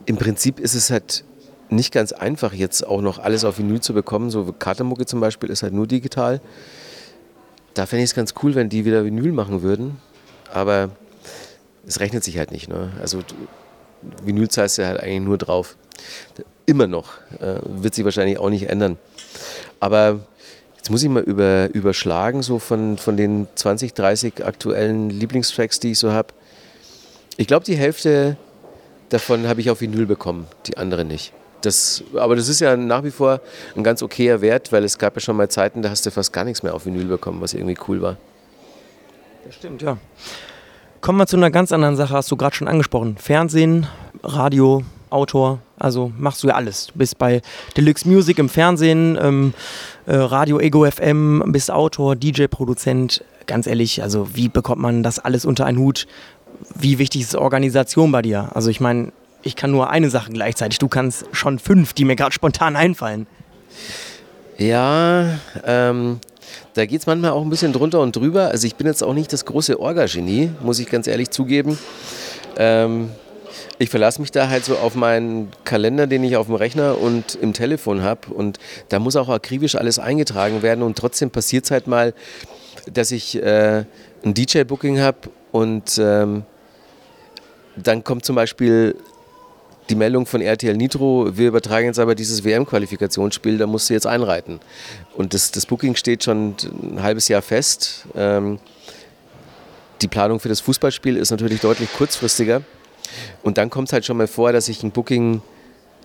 [0.05, 1.25] Im Prinzip ist es halt
[1.67, 4.29] nicht ganz einfach, jetzt auch noch alles auf Vinyl zu bekommen.
[4.29, 6.39] So Kartemucke zum Beispiel ist halt nur digital.
[7.73, 9.97] Da fände ich es ganz cool, wenn die wieder Vinyl machen würden.
[10.53, 10.91] Aber
[11.85, 12.69] es rechnet sich halt nicht.
[12.69, 12.93] Ne?
[13.01, 13.19] Also
[14.23, 15.75] Vinyl zahlst du halt eigentlich nur drauf.
[16.65, 17.13] Immer noch.
[17.39, 18.97] Äh, wird sich wahrscheinlich auch nicht ändern.
[19.79, 20.19] Aber
[20.77, 25.91] jetzt muss ich mal über, überschlagen, so von, von den 20, 30 aktuellen Lieblingstracks, die
[25.91, 26.29] ich so habe.
[27.37, 28.37] Ich glaube, die Hälfte
[29.09, 31.33] davon habe ich auf Vinyl bekommen, die andere nicht.
[31.61, 33.41] Das, aber das ist ja nach wie vor
[33.75, 36.31] ein ganz okayer Wert, weil es gab ja schon mal Zeiten, da hast du fast
[36.31, 38.17] gar nichts mehr auf Vinyl bekommen, was irgendwie cool war.
[39.45, 39.97] Das stimmt, ja.
[41.01, 43.17] Kommen wir zu einer ganz anderen Sache, hast du gerade schon angesprochen.
[43.17, 43.87] Fernsehen,
[44.23, 46.87] Radio, Autor, also machst du ja alles.
[46.87, 47.41] Du bist bei
[47.75, 49.53] Deluxe Music im Fernsehen, ähm,
[50.05, 53.23] äh, Radio Ego FM, bist Autor, DJ, Produzent.
[53.45, 56.07] Ganz ehrlich, also wie bekommt man das alles unter einen Hut?
[56.75, 58.49] Wie wichtig ist Organisation bei dir?
[58.53, 59.11] Also ich meine,
[59.43, 63.27] ich kann nur eine Sache gleichzeitig, du kannst schon fünf, die mir gerade spontan einfallen.
[64.57, 66.19] Ja, ähm,
[66.73, 68.49] da geht es manchmal auch ein bisschen drunter und drüber.
[68.49, 71.77] Also ich bin jetzt auch nicht das große Orga-Genie, muss ich ganz ehrlich zugeben.
[72.57, 73.11] Ähm,
[73.79, 77.35] ich verlasse mich da halt so auf meinen Kalender, den ich auf dem Rechner und
[77.35, 78.33] im Telefon habe.
[78.33, 78.57] Und
[78.89, 80.83] da muss auch akribisch alles eingetragen werden.
[80.83, 82.13] Und trotzdem passiert es halt mal,
[82.91, 83.85] dass ich äh,
[84.23, 86.43] ein DJ-Booking habe und ähm,
[87.75, 88.95] dann kommt zum Beispiel
[89.89, 94.07] die Meldung von RTL Nitro, wir übertragen jetzt aber dieses WM-Qualifikationsspiel, da musst du jetzt
[94.07, 94.59] einreiten.
[95.15, 98.05] Und das, das Booking steht schon ein halbes Jahr fest.
[98.15, 98.59] Ähm,
[100.01, 102.63] die Planung für das Fußballspiel ist natürlich deutlich kurzfristiger.
[103.43, 105.41] Und dann kommt es halt schon mal vor, dass ich ein Booking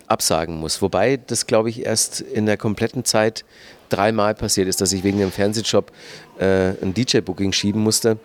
[0.06, 0.82] absagen muss.
[0.82, 3.44] Wobei das, glaube ich, erst in der kompletten Zeit
[3.88, 5.92] dreimal passiert ist, dass ich wegen dem Fernsehjob
[6.38, 8.18] äh, ein DJ-Booking schieben musste.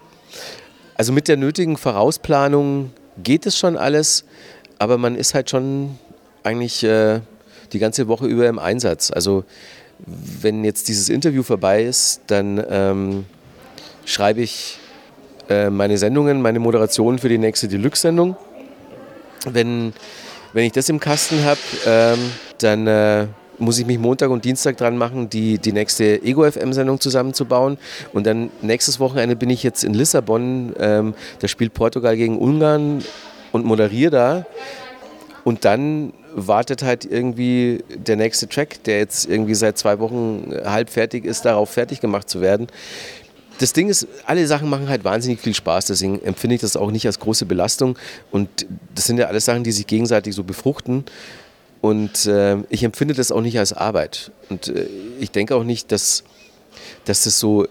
[0.96, 4.26] Also mit der nötigen Vorausplanung geht es schon alles
[4.80, 5.98] aber man ist halt schon
[6.44, 7.22] eigentlich äh,
[7.74, 9.12] die ganze Woche über im Einsatz.
[9.12, 9.44] Also
[10.06, 13.26] wenn jetzt dieses Interview vorbei ist, dann ähm,
[14.06, 14.78] schreibe ich
[15.50, 18.36] äh, meine Sendungen, meine Moderationen für die nächste Deluxe-Sendung.
[19.46, 19.94] Wenn,
[20.54, 23.28] wenn ich das im Kasten habe, ähm, dann äh,
[23.60, 27.78] muss ich mich Montag und Dienstag dran machen, die, die nächste Ego-FM-Sendung zusammenzubauen.
[28.14, 30.74] Und dann nächstes Wochenende bin ich jetzt in Lissabon.
[30.80, 33.04] Ähm, da spielt Portugal gegen Ungarn
[33.52, 34.46] und moderiere da.
[35.44, 40.90] Und dann wartet halt irgendwie der nächste Track, der jetzt irgendwie seit zwei Wochen halb
[40.90, 42.68] fertig ist, darauf fertig gemacht zu werden.
[43.60, 46.92] Das Ding ist, alle Sachen machen halt wahnsinnig viel Spaß, deswegen empfinde ich das auch
[46.92, 47.98] nicht als große Belastung.
[48.32, 48.50] Und
[48.94, 51.06] das sind ja alles Sachen, die sich gegenseitig so befruchten.
[51.82, 54.32] Und äh, ich empfinde das auch nicht als Arbeit.
[54.50, 54.88] Und äh,
[55.20, 56.24] ich denke auch nicht, dass,
[57.06, 57.68] dass das so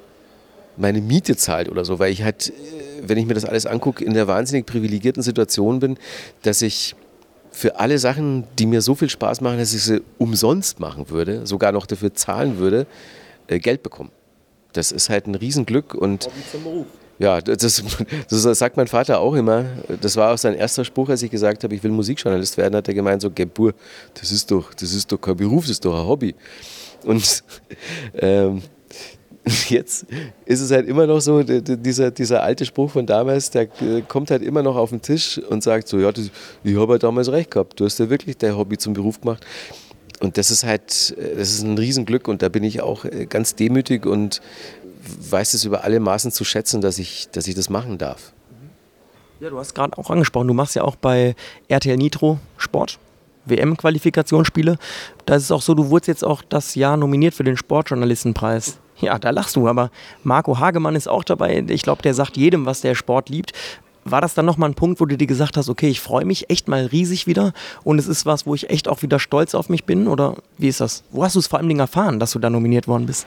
[0.77, 2.53] meine Miete zahlt oder so, weil ich halt
[3.03, 5.99] wenn ich mir das alles angucke, in der wahnsinnig privilegierten Situation bin,
[6.43, 6.95] dass ich
[7.51, 11.47] für alle Sachen, die mir so viel Spaß machen, dass ich sie umsonst machen würde,
[11.47, 12.87] sogar noch dafür zahlen würde,
[13.47, 14.11] äh, Geld bekommen.
[14.77, 16.29] Das ist halt ein Riesenglück und
[17.19, 17.83] ja, das,
[18.29, 19.65] das, sagt mein Vater auch immer.
[20.03, 22.89] Das war auch sein erster Spruch, als ich gesagt habe, ich will Musikjournalist werden, hat
[22.89, 23.73] er gemeint so, Gebur,
[24.15, 26.35] das ist doch, das ist doch kein Beruf, das ist doch ein Hobby.
[27.05, 27.43] Und
[28.15, 28.63] ähm,
[29.69, 30.07] jetzt
[30.45, 34.31] ist es halt immer noch so, dieser, dieser alte Spruch von damals, der äh, kommt
[34.31, 36.11] halt immer noch auf den Tisch und sagt so, ja,
[36.65, 39.47] ich habe ja damals recht gehabt, du hast ja wirklich dein Hobby zum Beruf gemacht.
[40.21, 43.55] Und das ist halt, das ist ein Riesenglück und da bin ich auch äh, ganz
[43.55, 44.41] demütig und
[45.31, 48.33] weiß es über alle Maßen zu schätzen, dass ich, dass ich das machen darf.
[49.41, 51.35] Ja, du hast gerade auch angesprochen, du machst ja auch bei
[51.69, 52.99] RTL Nitro Sport.
[53.47, 54.77] WM-Qualifikationsspiele.
[55.25, 58.79] Da ist es auch so, du wurdest jetzt auch das Jahr nominiert für den Sportjournalistenpreis.
[58.99, 59.91] Ja, da lachst du, aber
[60.25, 61.65] Marco Hagemann ist auch dabei.
[61.69, 63.53] Ich glaube, der sagt jedem, was der Sport liebt.
[64.09, 66.49] War das dann nochmal ein Punkt, wo du dir gesagt hast, okay, ich freue mich
[66.49, 69.69] echt mal riesig wieder und es ist was, wo ich echt auch wieder stolz auf
[69.69, 70.07] mich bin?
[70.07, 71.03] Oder wie ist das?
[71.11, 73.27] Wo hast du es vor allem erfahren, dass du da nominiert worden bist?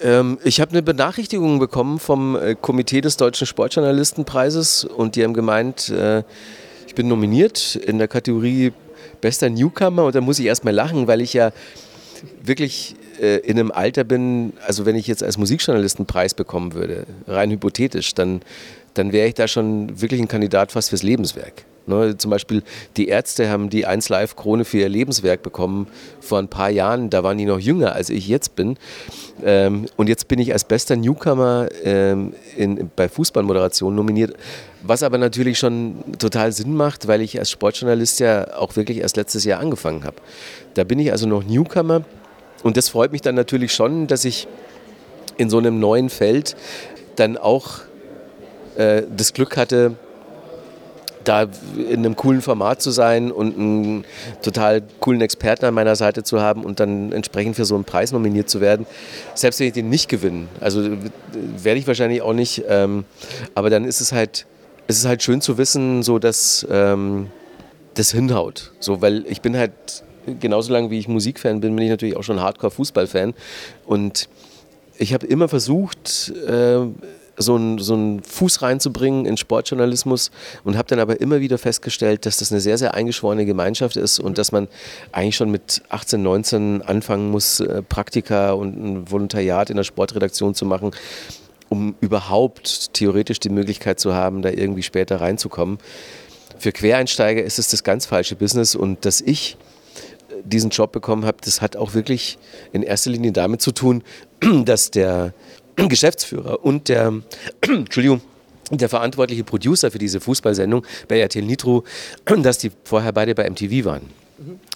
[0.00, 5.34] Ähm, ich habe eine Benachrichtigung bekommen vom äh, Komitee des Deutschen Sportjournalistenpreises und die haben
[5.34, 6.24] gemeint, äh,
[6.88, 8.72] ich bin nominiert in der Kategorie
[9.20, 11.52] bester Newcomer und da muss ich erstmal lachen, weil ich ja
[12.42, 16.74] wirklich äh, in einem Alter bin, also wenn ich jetzt als Musikjournalist einen Preis bekommen
[16.74, 18.42] würde, rein hypothetisch, dann,
[18.98, 21.64] dann wäre ich da schon wirklich ein Kandidat fast fürs Lebenswerk.
[21.88, 22.64] Ne, zum Beispiel
[22.96, 25.86] die Ärzte haben die 1 Live Krone für ihr Lebenswerk bekommen
[26.20, 27.10] vor ein paar Jahren.
[27.10, 28.76] Da waren die noch jünger, als ich jetzt bin.
[29.44, 34.34] Ähm, und jetzt bin ich als bester Newcomer ähm, in, bei Fußballmoderation nominiert.
[34.82, 39.16] Was aber natürlich schon total Sinn macht, weil ich als Sportjournalist ja auch wirklich erst
[39.16, 40.16] letztes Jahr angefangen habe.
[40.74, 42.02] Da bin ich also noch Newcomer.
[42.64, 44.48] Und das freut mich dann natürlich schon, dass ich
[45.36, 46.56] in so einem neuen Feld
[47.14, 47.80] dann auch
[48.76, 49.96] äh, das Glück hatte,
[51.26, 54.04] da in einem coolen Format zu sein und einen
[54.42, 58.12] total coolen Experten an meiner Seite zu haben und dann entsprechend für so einen Preis
[58.12, 58.86] nominiert zu werden.
[59.34, 60.88] Selbst wenn ich den nicht gewinne, also
[61.32, 63.04] werde ich wahrscheinlich auch nicht, ähm,
[63.54, 64.46] aber dann ist es halt,
[64.86, 67.28] ist es halt schön zu wissen, so dass ähm,
[67.94, 68.72] das hinhaut.
[68.78, 69.72] So, weil ich bin halt
[70.40, 73.34] genauso lange wie ich Musikfan bin, bin ich natürlich auch schon Hardcore-Fußballfan
[73.84, 74.28] und
[74.98, 76.78] ich habe immer versucht, äh,
[77.36, 80.30] so einen, so Fuß reinzubringen in Sportjournalismus
[80.64, 84.18] und habe dann aber immer wieder festgestellt, dass das eine sehr, sehr eingeschworene Gemeinschaft ist
[84.18, 84.68] und dass man
[85.12, 90.54] eigentlich schon mit 18, 19 anfangen muss, äh, Praktika und ein Volontariat in der Sportredaktion
[90.54, 90.92] zu machen,
[91.68, 95.78] um überhaupt theoretisch die Möglichkeit zu haben, da irgendwie später reinzukommen.
[96.58, 99.56] Für Quereinsteiger ist es das ganz falsche Business und dass ich
[100.30, 102.38] äh, diesen Job bekommen habe, das hat auch wirklich
[102.72, 104.02] in erster Linie damit zu tun,
[104.64, 105.34] dass der
[105.88, 107.12] Geschäftsführer und der,
[107.60, 108.20] Entschuldigung,
[108.70, 111.84] der verantwortliche Producer für diese Fußballsendung bei RTL Nitro,
[112.42, 114.10] dass die vorher beide bei MTV waren.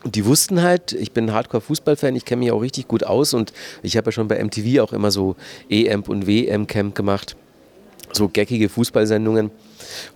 [0.05, 3.53] Und die wussten halt, ich bin Hardcore-Fußballfan, ich kenne mich auch richtig gut aus und
[3.83, 5.37] ich habe ja schon bei MTV auch immer so
[5.69, 7.37] EM und WM-Camp gemacht,
[8.13, 9.51] so geckige Fußballsendungen.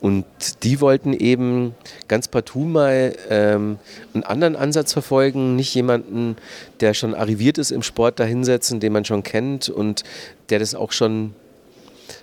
[0.01, 0.25] Und
[0.63, 1.75] die wollten eben
[2.09, 3.79] ganz partout mal ähm,
[4.13, 6.37] einen anderen Ansatz verfolgen, nicht jemanden,
[6.81, 10.05] der schon arriviert ist im Sport, dahinsetzen, den man schon kennt und
[10.51, 11.35] der das auch schon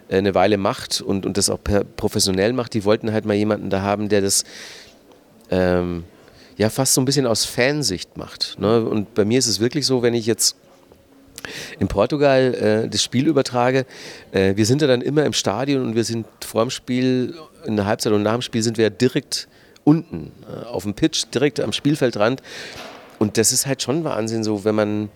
[0.10, 1.60] äh, eine Weile macht und, und das auch
[1.97, 2.73] professionell macht.
[2.73, 4.43] Die wollten halt mal jemanden da haben, der das
[5.49, 6.03] ähm,
[6.57, 8.57] ja fast so ein bisschen aus Fansicht macht.
[8.60, 8.84] Ne?
[8.86, 10.55] Und bei mir ist es wirklich so, wenn ich jetzt
[11.80, 13.86] in Portugal äh, das Spiel übertrage,
[14.32, 17.75] äh, wir sind ja dann immer im Stadion und wir sind vor dem Spiel, in
[17.75, 19.47] der Halbzeit und nach dem Spiel sind wir direkt
[19.84, 22.41] unten äh, auf dem Pitch, direkt am Spielfeldrand.
[23.19, 25.10] Und das ist halt schon Wahnsinn, so wenn man,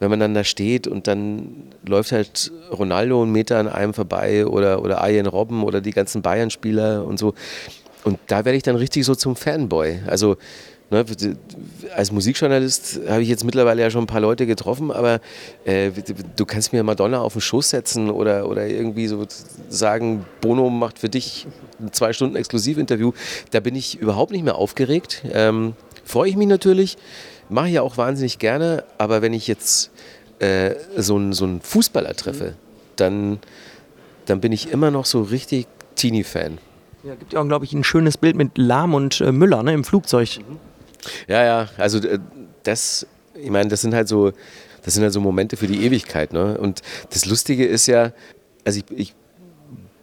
[0.00, 4.46] wenn man dann da steht und dann läuft halt Ronaldo einen Meter an einem vorbei
[4.46, 7.34] oder, oder Arjen Robben oder die ganzen Bayern-Spieler und so.
[8.02, 10.00] Und da werde ich dann richtig so zum Fanboy.
[10.06, 10.36] Also
[10.94, 11.04] Ne,
[11.96, 15.18] als Musikjournalist habe ich jetzt mittlerweile ja schon ein paar Leute getroffen, aber
[15.64, 15.90] äh,
[16.36, 19.26] du kannst mir Madonna auf den Schoß setzen oder, oder irgendwie so
[19.68, 21.48] sagen, Bono macht für dich
[21.80, 23.10] ein zwei Stunden Exklusivinterview.
[23.50, 25.24] Da bin ich überhaupt nicht mehr aufgeregt.
[25.32, 25.72] Ähm,
[26.04, 26.96] Freue ich mich natürlich,
[27.48, 29.90] mache ich ja auch wahnsinnig gerne, aber wenn ich jetzt
[30.38, 32.54] äh, so, einen, so einen Fußballer treffe,
[32.94, 33.40] dann,
[34.26, 36.58] dann bin ich immer noch so richtig Teenie-Fan.
[37.02, 39.72] Ja, gibt ja auch, glaube ich, ein schönes Bild mit Lahm und äh, Müller ne,
[39.72, 40.38] im Flugzeug.
[40.38, 40.73] Mhm.
[41.28, 42.18] Ja, ja, also äh,
[42.62, 44.32] das, ich meine, das sind halt so,
[44.84, 46.32] das sind halt so Momente für die Ewigkeit.
[46.32, 46.58] Ne?
[46.58, 48.12] Und das Lustige ist ja,
[48.64, 49.14] also ich, ich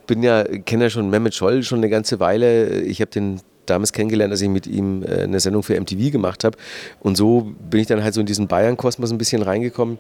[0.08, 2.82] bin ja, kenne ja schon Mehmet Scholl schon eine ganze Weile.
[2.82, 6.44] Ich habe den damals kennengelernt, als ich mit ihm äh, eine Sendung für MTV gemacht
[6.44, 6.58] habe.
[7.00, 10.00] Und so bin ich dann halt so in diesen Bayern-Kosmos ein bisschen reingekommen.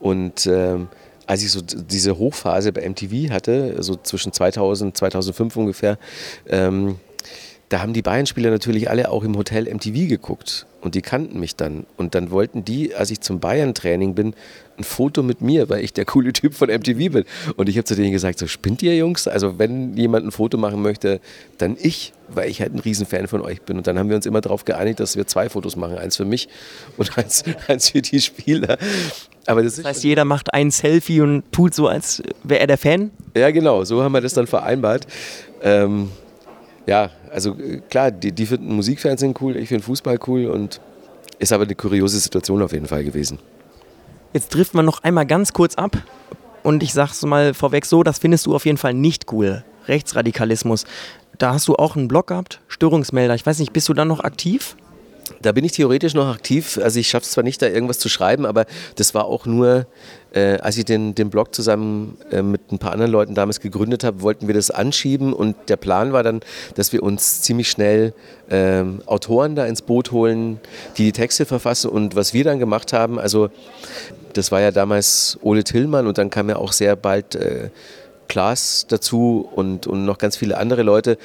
[0.00, 0.88] Und ähm,
[1.26, 5.98] als ich so diese Hochphase bei MTV hatte, so zwischen 2000 2005 ungefähr,
[6.46, 6.96] ähm,
[7.74, 11.56] da haben die Bayern-Spieler natürlich alle auch im Hotel MTV geguckt und die kannten mich
[11.56, 11.86] dann.
[11.96, 14.34] Und dann wollten die, als ich zum Bayern-Training bin,
[14.78, 17.24] ein Foto mit mir, weil ich der coole Typ von MTV bin.
[17.56, 19.26] Und ich habe zu denen gesagt, so spinnt ihr Jungs?
[19.26, 21.20] Also wenn jemand ein Foto machen möchte,
[21.58, 23.76] dann ich, weil ich halt ein Riesenfan von euch bin.
[23.76, 25.98] Und dann haben wir uns immer darauf geeinigt, dass wir zwei Fotos machen.
[25.98, 26.48] Eins für mich
[26.96, 28.78] und eins, eins für die Spieler.
[29.46, 32.78] Aber das, das heißt, jeder macht ein Selfie und tut so, als wäre er der
[32.78, 33.10] Fan?
[33.36, 33.82] Ja, genau.
[33.82, 35.08] So haben wir das dann vereinbart.
[35.60, 36.10] Ähm,
[36.86, 40.80] ja, also äh, klar, die, die finden Musikfernsehen cool, ich finde Fußball cool und
[41.38, 43.38] ist aber eine kuriose Situation auf jeden Fall gewesen.
[44.32, 45.96] Jetzt trifft man noch einmal ganz kurz ab.
[46.62, 49.64] und ich sag's mal vorweg so, das findest du auf jeden Fall nicht cool.
[49.86, 50.84] Rechtsradikalismus.
[51.38, 53.34] Da hast du auch einen Blog gehabt, Störungsmelder.
[53.34, 54.76] Ich weiß nicht, bist du dann noch aktiv?
[55.40, 56.78] Da bin ich theoretisch noch aktiv.
[56.82, 59.86] Also ich schaffe es zwar nicht, da irgendwas zu schreiben, aber das war auch nur,
[60.32, 64.04] äh, als ich den, den Blog zusammen äh, mit ein paar anderen Leuten damals gegründet
[64.04, 66.40] habe, wollten wir das anschieben und der Plan war dann,
[66.74, 68.12] dass wir uns ziemlich schnell
[68.48, 70.60] äh, Autoren da ins Boot holen,
[70.96, 73.48] die die Texte verfassen und was wir dann gemacht haben, also
[74.34, 77.70] das war ja damals Ole Tillmann und dann kam ja auch sehr bald äh,
[78.28, 81.18] Klaas dazu und, und noch ganz viele andere Leute.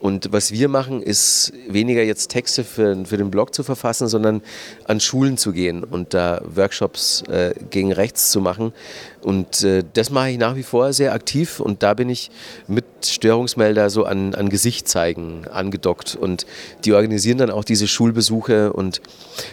[0.00, 4.42] Und was wir machen, ist weniger jetzt Texte für, für den Blog zu verfassen, sondern
[4.84, 8.72] an Schulen zu gehen und da Workshops äh, gegen rechts zu machen.
[9.22, 12.30] Und äh, das mache ich nach wie vor sehr aktiv und da bin ich
[12.66, 16.16] mit Störungsmelder so an, an Gesicht zeigen angedockt.
[16.16, 16.44] Und
[16.84, 19.00] die organisieren dann auch diese Schulbesuche und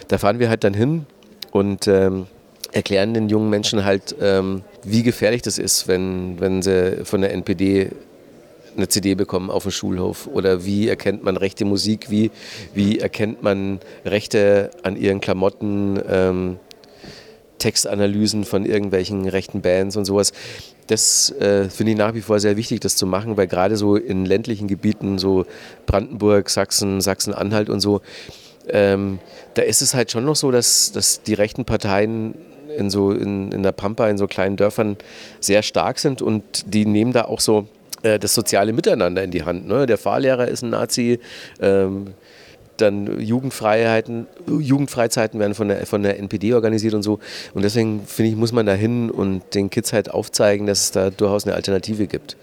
[0.08, 1.06] da fahren wir halt dann hin
[1.52, 2.26] und ähm,
[2.72, 7.32] erklären den jungen Menschen halt, ähm, wie gefährlich das ist, wenn, wenn sie von der
[7.32, 7.90] NPD
[8.76, 10.26] eine CD bekommen auf dem Schulhof?
[10.26, 12.10] Oder wie erkennt man rechte Musik?
[12.10, 12.30] Wie,
[12.74, 16.00] wie erkennt man Rechte an ihren Klamotten?
[16.08, 16.58] Ähm,
[17.62, 20.32] Textanalysen von irgendwelchen rechten Bands und sowas.
[20.88, 23.94] Das äh, finde ich nach wie vor sehr wichtig, das zu machen, weil gerade so
[23.94, 25.46] in ländlichen Gebieten, so
[25.86, 28.00] Brandenburg, Sachsen, Sachsen-Anhalt und so,
[28.68, 29.20] ähm,
[29.54, 32.34] da ist es halt schon noch so, dass, dass die rechten Parteien
[32.76, 34.96] in, so, in, in der Pampa, in so kleinen Dörfern
[35.38, 37.68] sehr stark sind und die nehmen da auch so
[38.02, 39.66] äh, das soziale Miteinander in die Hand.
[39.66, 39.86] Ne?
[39.86, 41.18] Der Fahrlehrer ist ein Nazi,
[41.60, 42.14] ähm,
[42.76, 47.20] dann Jugendfreiheiten, Jugendfreizeiten werden von der, von der NPD organisiert und so.
[47.54, 50.90] Und deswegen finde ich, muss man da hin und den Kids halt aufzeigen, dass es
[50.90, 52.36] da durchaus eine Alternative gibt.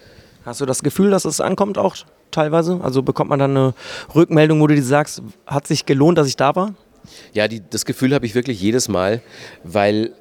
[0.45, 1.95] Hast du das Gefühl, dass es ankommt auch
[2.32, 2.80] teilweise?
[2.82, 3.74] Also bekommt man dann eine
[4.15, 6.74] Rückmeldung, wo du dir sagst, hat sich gelohnt, dass ich da war?
[7.34, 9.22] Ja, die, das Gefühl habe ich wirklich jedes Mal,
[9.63, 10.13] weil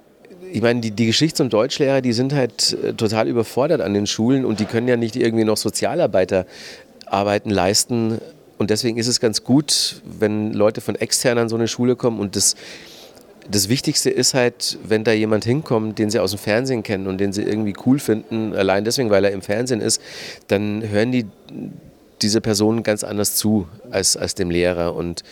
[0.53, 4.07] ich meine, die, die Geschichts- und Deutschlehrer, die sind halt äh, total überfordert an den
[4.07, 8.19] Schulen und die können ja nicht irgendwie noch Sozialarbeiterarbeiten leisten.
[8.59, 12.19] Und deswegen ist es ganz gut, wenn Leute von extern an so eine Schule kommen
[12.19, 12.57] und das
[13.51, 17.19] das Wichtigste ist halt, wenn da jemand hinkommt, den sie aus dem Fernsehen kennen und
[17.19, 20.03] den sie irgendwie cool finden, allein deswegen, weil er im Fernsehen ist,
[20.49, 21.25] dann hören die
[22.23, 24.95] diese Person ganz anders zu als, als dem Lehrer.
[24.95, 25.25] Und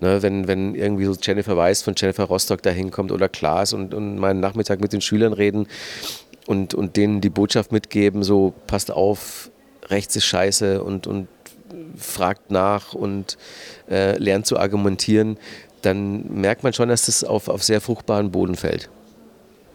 [0.00, 3.94] Ne, wenn, wenn irgendwie so Jennifer Weiss von Jennifer Rostock da hinkommt oder Klaas und,
[3.94, 5.66] und mal Nachmittag mit den Schülern reden
[6.46, 9.50] und, und denen die Botschaft mitgeben, so passt auf,
[9.86, 11.28] rechts ist scheiße und, und
[11.96, 13.38] fragt nach und
[13.88, 15.38] äh, lernt zu argumentieren,
[15.80, 18.90] dann merkt man schon, dass das auf, auf sehr fruchtbaren Boden fällt.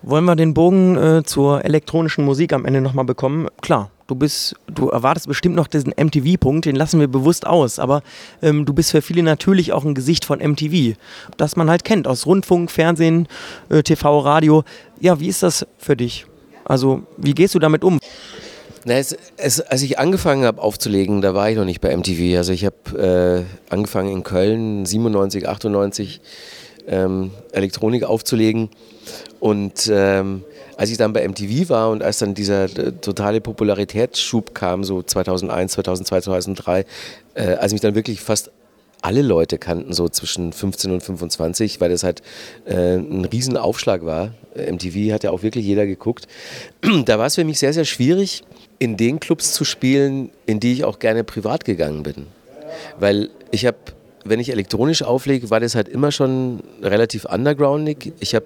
[0.03, 3.47] Wollen wir den Bogen äh, zur elektronischen Musik am Ende nochmal bekommen?
[3.61, 8.01] Klar, du bist, du erwartest bestimmt noch diesen MTV-Punkt, den lassen wir bewusst aus, aber
[8.41, 10.97] ähm, du bist für viele natürlich auch ein Gesicht von MTV,
[11.37, 13.27] das man halt kennt aus Rundfunk, Fernsehen,
[13.69, 14.63] äh, TV, Radio.
[14.99, 16.25] Ja, wie ist das für dich?
[16.65, 17.99] Also, wie gehst du damit um?
[18.85, 22.37] Na, es, es, als ich angefangen habe aufzulegen, da war ich noch nicht bei MTV.
[22.37, 26.21] Also ich habe äh, angefangen in Köln 97, 98
[26.87, 28.69] ähm, Elektronik aufzulegen
[29.39, 30.43] und ähm,
[30.79, 35.03] als ich dann bei MTV war und als dann dieser äh, totale Popularitätsschub kam, so
[35.03, 36.85] 2001, 2002, 2003,
[37.33, 38.49] äh, als mich dann wirklich fast
[39.01, 42.21] alle Leute kannten, so zwischen 15 und 25, weil das halt
[42.65, 44.33] äh, ein Riesenaufschlag war.
[44.55, 46.29] MTV hat ja auch wirklich jeder geguckt.
[47.03, 48.43] Da war es für mich sehr, sehr schwierig,
[48.79, 52.27] in den Clubs zu spielen, in die ich auch gerne privat gegangen bin.
[52.97, 53.77] Weil ich habe,
[54.23, 58.13] wenn ich elektronisch auflege, war das halt immer schon relativ undergroundig.
[58.21, 58.45] Ich habe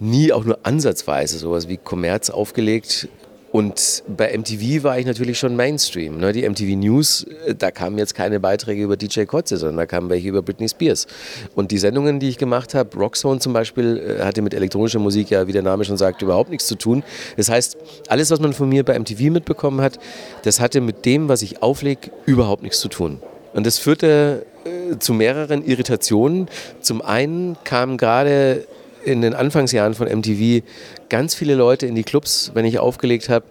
[0.00, 3.08] nie auch nur ansatzweise sowas wie Kommerz aufgelegt.
[3.52, 6.18] Und bei MTV war ich natürlich schon Mainstream.
[6.18, 6.32] Ne?
[6.32, 10.08] Die MTV News, äh, da kamen jetzt keine Beiträge über DJ Kotze, sondern da kamen
[10.08, 11.08] welche über Britney Spears.
[11.56, 15.30] Und die Sendungen, die ich gemacht habe, Rockzone zum Beispiel, äh, hatte mit elektronischer Musik
[15.30, 17.02] ja, wie der Name schon sagt, überhaupt nichts zu tun.
[17.36, 19.98] Das heißt, alles, was man von mir bei MTV mitbekommen hat,
[20.44, 23.20] das hatte mit dem, was ich auflege, überhaupt nichts zu tun.
[23.52, 26.48] Und das führte äh, zu mehreren Irritationen.
[26.80, 28.64] Zum einen kamen gerade
[29.04, 30.64] in den Anfangsjahren von MTV
[31.08, 33.44] ganz viele Leute in die Clubs, wenn ich aufgelegt habe,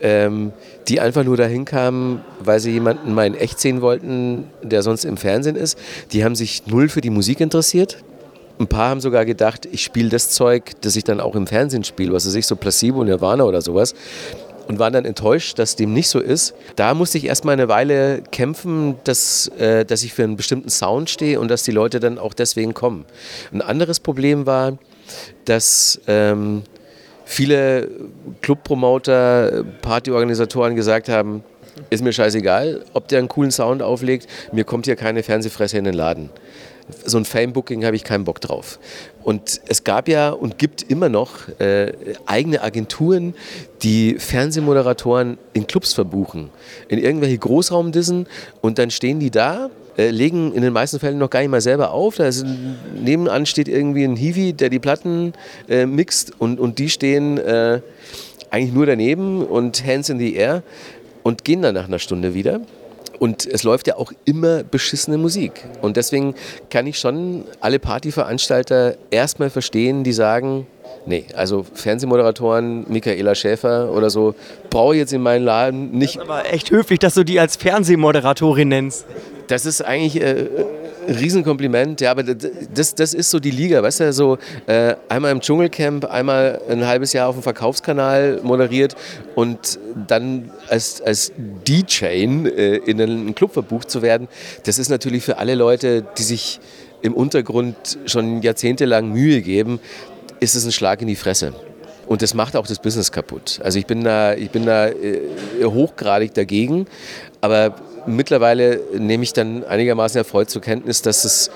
[0.00, 0.52] ähm,
[0.88, 5.04] die einfach nur dahin kamen, weil sie jemanden mal in echt sehen wollten, der sonst
[5.04, 5.78] im Fernsehen ist.
[6.12, 7.98] Die haben sich null für die Musik interessiert.
[8.58, 11.82] Ein paar haben sogar gedacht, ich spiele das Zeug, das ich dann auch im Fernsehen
[11.82, 13.94] spiele, was weiß ich, so Placebo, Nirvana oder sowas
[14.68, 16.54] und waren dann enttäuscht, dass dem nicht so ist.
[16.76, 21.10] Da musste ich erstmal eine Weile kämpfen, dass, äh, dass ich für einen bestimmten Sound
[21.10, 23.04] stehe und dass die Leute dann auch deswegen kommen.
[23.52, 24.78] Ein anderes Problem war,
[25.44, 26.62] dass ähm,
[27.24, 27.88] viele
[28.40, 31.42] Clubpromoter, Partyorganisatoren gesagt haben,
[31.90, 35.84] ist mir scheißegal, ob der einen coolen Sound auflegt, mir kommt hier keine Fernsehfresse in
[35.84, 36.30] den Laden.
[37.04, 38.78] So ein Fame-Booking habe ich keinen Bock drauf.
[39.22, 41.92] Und es gab ja und gibt immer noch äh,
[42.26, 43.34] eigene Agenturen,
[43.82, 46.50] die Fernsehmoderatoren in Clubs verbuchen,
[46.88, 48.26] in irgendwelche Großraumdissen
[48.60, 51.60] und dann stehen die da äh, legen in den meisten Fällen noch gar nicht mal
[51.60, 52.16] selber auf.
[52.16, 52.44] Da ist,
[52.94, 55.32] nebenan steht irgendwie ein Hiwi, der die Platten
[55.68, 57.80] äh, mixt und, und die stehen äh,
[58.50, 60.62] eigentlich nur daneben und Hands in the Air
[61.22, 62.60] und gehen dann nach einer Stunde wieder.
[63.18, 65.64] Und es läuft ja auch immer beschissene Musik.
[65.82, 66.34] Und deswegen
[66.70, 70.66] kann ich schon alle Partyveranstalter erstmal verstehen, die sagen,
[71.06, 74.34] nee, also Fernsehmoderatoren, Michaela Schäfer oder so,
[74.70, 76.16] brauche ich jetzt in meinen Laden nicht.
[76.16, 79.06] Das ist aber echt höflich, dass du die als Fernsehmoderatorin nennst.
[79.48, 80.46] Das ist eigentlich äh,
[81.08, 85.40] Riesenkompliment, ja, aber das, das ist so die Liga, weißt du, so äh, einmal im
[85.40, 88.94] Dschungelcamp, einmal ein halbes Jahr auf dem Verkaufskanal moderiert
[89.34, 91.32] und dann als, als
[91.66, 94.28] DJ äh, in einen Club verbucht zu werden,
[94.64, 96.60] das ist natürlich für alle Leute, die sich
[97.02, 97.76] im Untergrund
[98.06, 99.80] schon jahrzehntelang Mühe geben,
[100.40, 101.52] ist es ein Schlag in die Fresse.
[102.06, 103.60] Und das macht auch das Business kaputt.
[103.62, 105.20] Also ich bin da, ich bin da äh,
[105.62, 106.86] hochgradig dagegen,
[107.40, 107.74] aber
[108.06, 111.50] mittlerweile nehme ich dann einigermaßen erfreut zur Kenntnis, dass es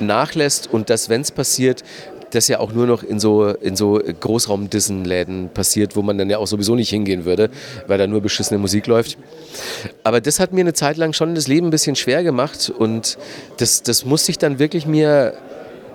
[0.00, 1.82] nachlässt und dass, wenn es passiert,
[2.30, 6.38] das ja auch nur noch in so, in so Großraumdissenläden passiert, wo man dann ja
[6.38, 7.50] auch sowieso nicht hingehen würde,
[7.86, 9.16] weil da nur beschissene Musik läuft.
[10.02, 13.16] Aber das hat mir eine Zeit lang schon das Leben ein bisschen schwer gemacht und
[13.58, 15.34] das, das musste ich dann wirklich mir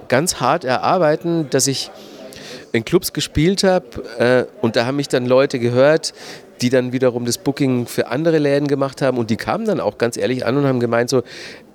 [0.07, 1.91] ganz hart erarbeiten, dass ich
[2.71, 3.85] in Clubs gespielt habe
[4.17, 6.13] äh, und da haben mich dann Leute gehört,
[6.61, 9.97] die dann wiederum das Booking für andere Läden gemacht haben und die kamen dann auch
[9.97, 11.23] ganz ehrlich an und haben gemeint so,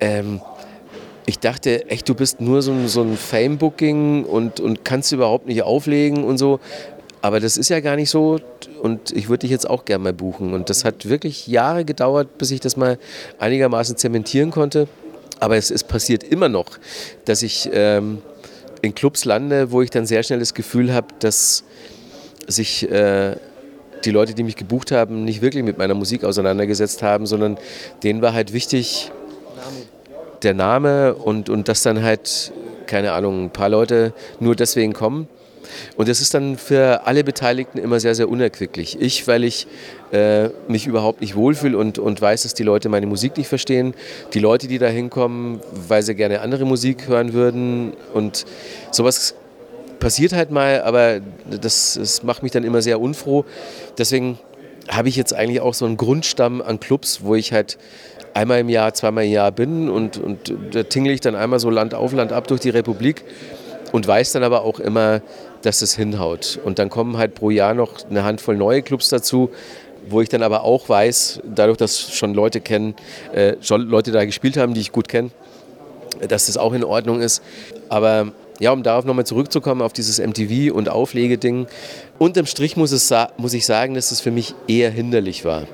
[0.00, 0.40] ähm,
[1.26, 5.46] ich dachte echt, du bist nur so ein, so ein Fame-Booking und, und kannst überhaupt
[5.46, 6.60] nicht auflegen und so.
[7.20, 8.38] Aber das ist ja gar nicht so
[8.80, 10.54] und ich würde dich jetzt auch gerne mal buchen.
[10.54, 12.98] Und das hat wirklich Jahre gedauert, bis ich das mal
[13.38, 14.86] einigermaßen zementieren konnte.
[15.40, 16.78] Aber es, es passiert immer noch,
[17.24, 18.22] dass ich ähm,
[18.82, 21.64] in Clubs lande, wo ich dann sehr schnell das Gefühl habe, dass
[22.46, 23.34] sich äh,
[24.06, 27.58] die Leute, die mich gebucht haben, nicht wirklich mit meiner Musik auseinandergesetzt haben, sondern
[28.02, 29.10] denen war halt wichtig
[30.42, 32.52] der Name und, und dass dann halt,
[32.86, 35.28] keine Ahnung, ein paar Leute nur deswegen kommen.
[35.96, 39.00] Und das ist dann für alle Beteiligten immer sehr, sehr unerquicklich.
[39.00, 39.66] Ich, weil ich
[40.12, 43.94] äh, mich überhaupt nicht wohlfühle und, und weiß, dass die Leute meine Musik nicht verstehen.
[44.32, 47.94] Die Leute, die da hinkommen, weil sie gerne andere Musik hören würden.
[48.14, 48.44] Und
[48.92, 49.34] sowas
[49.98, 51.20] passiert halt mal, aber
[51.50, 53.44] das, das macht mich dann immer sehr unfroh.
[53.98, 54.38] Deswegen
[54.88, 57.78] habe ich jetzt eigentlich auch so einen Grundstamm an Clubs, wo ich halt
[58.34, 61.70] einmal im Jahr, zweimal im Jahr bin und, und da tingle ich dann einmal so
[61.70, 63.24] Land auf, Land ab durch die Republik
[63.92, 65.22] und weiß dann aber auch immer,
[65.62, 66.58] dass es hinhaut.
[66.62, 69.50] Und dann kommen halt pro Jahr noch eine Handvoll neue Clubs dazu,
[70.08, 72.94] wo ich dann aber auch weiß, dadurch, dass schon Leute kennen,
[73.32, 75.30] äh, schon Leute da gespielt haben, die ich gut kenne,
[76.28, 77.42] dass das auch in Ordnung ist.
[77.88, 81.66] Aber ja, um darauf nochmal zurückzukommen, auf dieses MTV- und Auflegeding.
[82.18, 85.64] Unterm Strich muss, es, muss ich sagen, dass es für mich eher hinderlich war.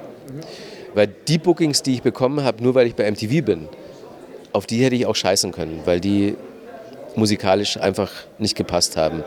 [0.95, 3.69] Weil die Bookings, die ich bekommen habe, nur weil ich bei MTV bin,
[4.53, 6.37] auf die hätte ich auch scheißen können, weil die
[7.17, 9.23] musikalisch einfach nicht gepasst haben.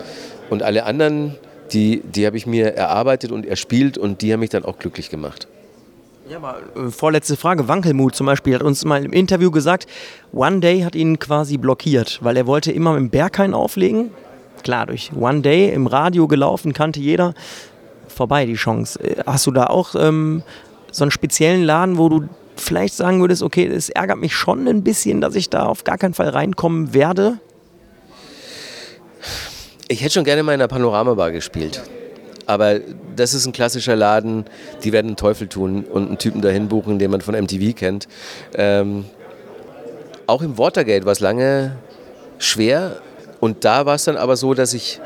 [0.49, 1.35] Und alle anderen,
[1.71, 5.09] die, die habe ich mir erarbeitet und erspielt und die haben mich dann auch glücklich
[5.09, 5.47] gemacht.
[6.27, 7.67] Ja, mal äh, vorletzte Frage.
[7.67, 9.85] Wankelmut zum Beispiel hat uns mal im Interview gesagt,
[10.33, 14.09] One Day hat ihn quasi blockiert, weil er wollte immer mit Berghain auflegen.
[14.63, 17.35] Klar, durch One Day im Radio gelaufen, kannte jeder.
[18.07, 18.99] Vorbei die Chance.
[19.03, 20.41] Äh, hast du da auch ähm,
[20.91, 24.83] so einen speziellen Laden, wo du vielleicht sagen würdest, okay, es ärgert mich schon ein
[24.83, 27.37] bisschen, dass ich da auf gar keinen Fall reinkommen werde?
[29.87, 31.83] Ich hätte schon gerne mal in einer Panoramabar gespielt.
[32.45, 32.79] Aber
[33.15, 34.45] das ist ein klassischer Laden,
[34.83, 38.07] die werden einen Teufel tun und einen Typen dahin buchen, den man von MTV kennt.
[38.55, 39.05] Ähm,
[40.27, 41.75] auch im Watergate war es lange
[42.37, 42.97] schwer
[43.39, 44.99] und da war es dann aber so, dass ich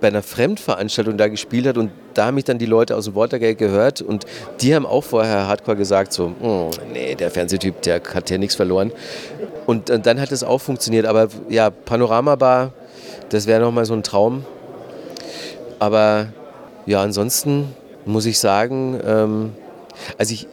[0.00, 3.14] bei einer Fremdveranstaltung da gespielt hat und da haben mich dann die Leute aus dem
[3.14, 4.26] Watergate gehört und
[4.60, 8.54] die haben auch vorher hardcore gesagt so, oh, nee, der Fernsehtyp, der hat ja nichts
[8.54, 8.92] verloren.
[9.66, 12.72] Und, und dann hat es auch funktioniert, aber ja, Panoramabar,
[13.28, 14.44] das wäre nochmal so ein Traum.
[15.78, 16.28] Aber
[16.86, 17.74] ja, ansonsten
[18.04, 19.52] muss ich sagen, ähm,
[20.16, 20.46] also ich,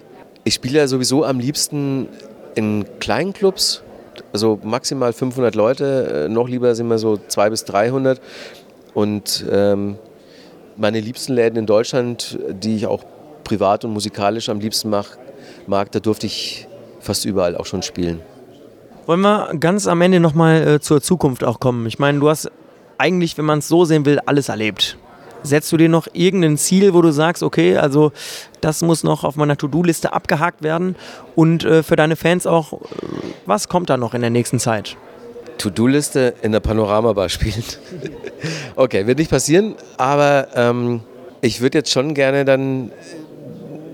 [0.44, 2.10] ich spiele ja sowieso am liebsten
[2.56, 3.84] in kleinen Clubs,
[4.34, 8.22] also maximal 500 Leute, äh, noch lieber sind wir so 200 bis 300.
[8.94, 9.98] Und ähm,
[10.78, 13.04] meine liebsten Läden in Deutschland, die ich auch
[13.44, 15.10] privat und musikalisch am liebsten mach,
[15.68, 16.68] mag, da durfte ich
[17.00, 18.22] fast überall auch schon spielen.
[19.06, 21.86] Wollen wir ganz am Ende nochmal äh, zur Zukunft auch kommen?
[21.86, 22.50] Ich meine, du hast
[22.98, 24.98] eigentlich, wenn man es so sehen will, alles erlebt.
[25.46, 28.12] Setzt du dir noch irgendein Ziel, wo du sagst, okay, also
[28.62, 30.96] das muss noch auf meiner To-Do-Liste abgehakt werden
[31.36, 32.78] und äh, für deine Fans auch, äh,
[33.46, 34.98] was kommt da noch in der nächsten Zeit?
[35.58, 37.64] To-Do-Liste in der Panoramabar spielen.
[38.76, 41.02] okay, wird nicht passieren, aber ähm,
[41.42, 42.92] ich würde jetzt schon gerne dann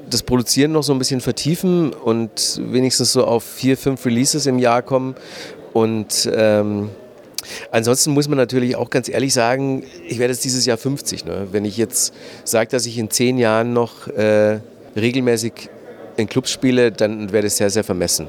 [0.10, 4.60] das Produzieren noch so ein bisschen vertiefen und wenigstens so auf vier, fünf Releases im
[4.60, 5.16] Jahr kommen.
[5.74, 6.90] Und ähm,
[7.72, 11.26] ansonsten muss man natürlich auch ganz ehrlich sagen, ich werde jetzt dieses Jahr 50.
[11.26, 11.48] Ne?
[11.52, 12.14] Wenn ich jetzt
[12.44, 14.60] sage, dass ich in zehn Jahren noch äh,
[14.96, 15.70] regelmäßig
[16.18, 18.28] in Clubs spiele, dann wäre das sehr, sehr vermessen.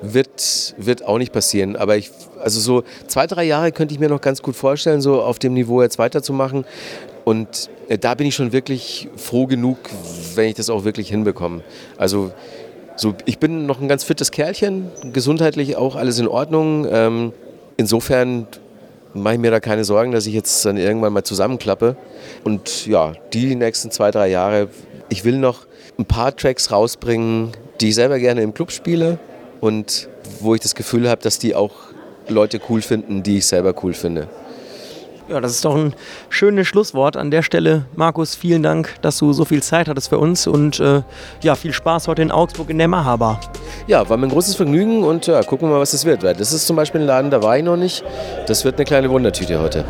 [0.00, 1.74] Wird, wird auch nicht passieren.
[1.74, 5.22] Aber ich, also so zwei, drei Jahre könnte ich mir noch ganz gut vorstellen, so
[5.22, 6.64] auf dem Niveau jetzt weiterzumachen.
[7.24, 9.78] Und äh, da bin ich schon wirklich froh genug,
[10.34, 11.62] wenn ich das auch wirklich hinbekomme.
[11.96, 12.32] Also
[12.96, 16.86] so, ich bin noch ein ganz fittes Kerlchen, gesundheitlich auch alles in Ordnung.
[16.90, 17.32] Ähm,
[17.78, 18.46] insofern
[19.14, 21.96] mache ich mir da keine Sorgen, dass ich jetzt dann irgendwann mal zusammenklappe.
[22.44, 24.68] Und ja, die nächsten zwei, drei Jahre,
[25.08, 25.66] ich will noch
[25.98, 29.18] ein paar Tracks rausbringen, die ich selber gerne im Club spiele
[29.60, 30.08] und
[30.40, 31.72] wo ich das Gefühl habe, dass die auch
[32.28, 34.28] Leute cool finden, die ich selber cool finde.
[35.28, 35.94] Ja, das ist doch ein
[36.30, 37.84] schönes Schlusswort an der Stelle.
[37.94, 41.02] Markus, vielen Dank, dass du so viel Zeit hattest für uns und äh,
[41.42, 43.38] ja, viel Spaß heute in Augsburg in der Mahaba.
[43.86, 46.22] Ja, war mir ein großes Vergnügen und ja, gucken wir mal, was das wird.
[46.22, 48.02] Weil das ist zum Beispiel ein Laden, da war ich noch nicht.
[48.46, 49.84] Das wird eine kleine Wundertüte heute.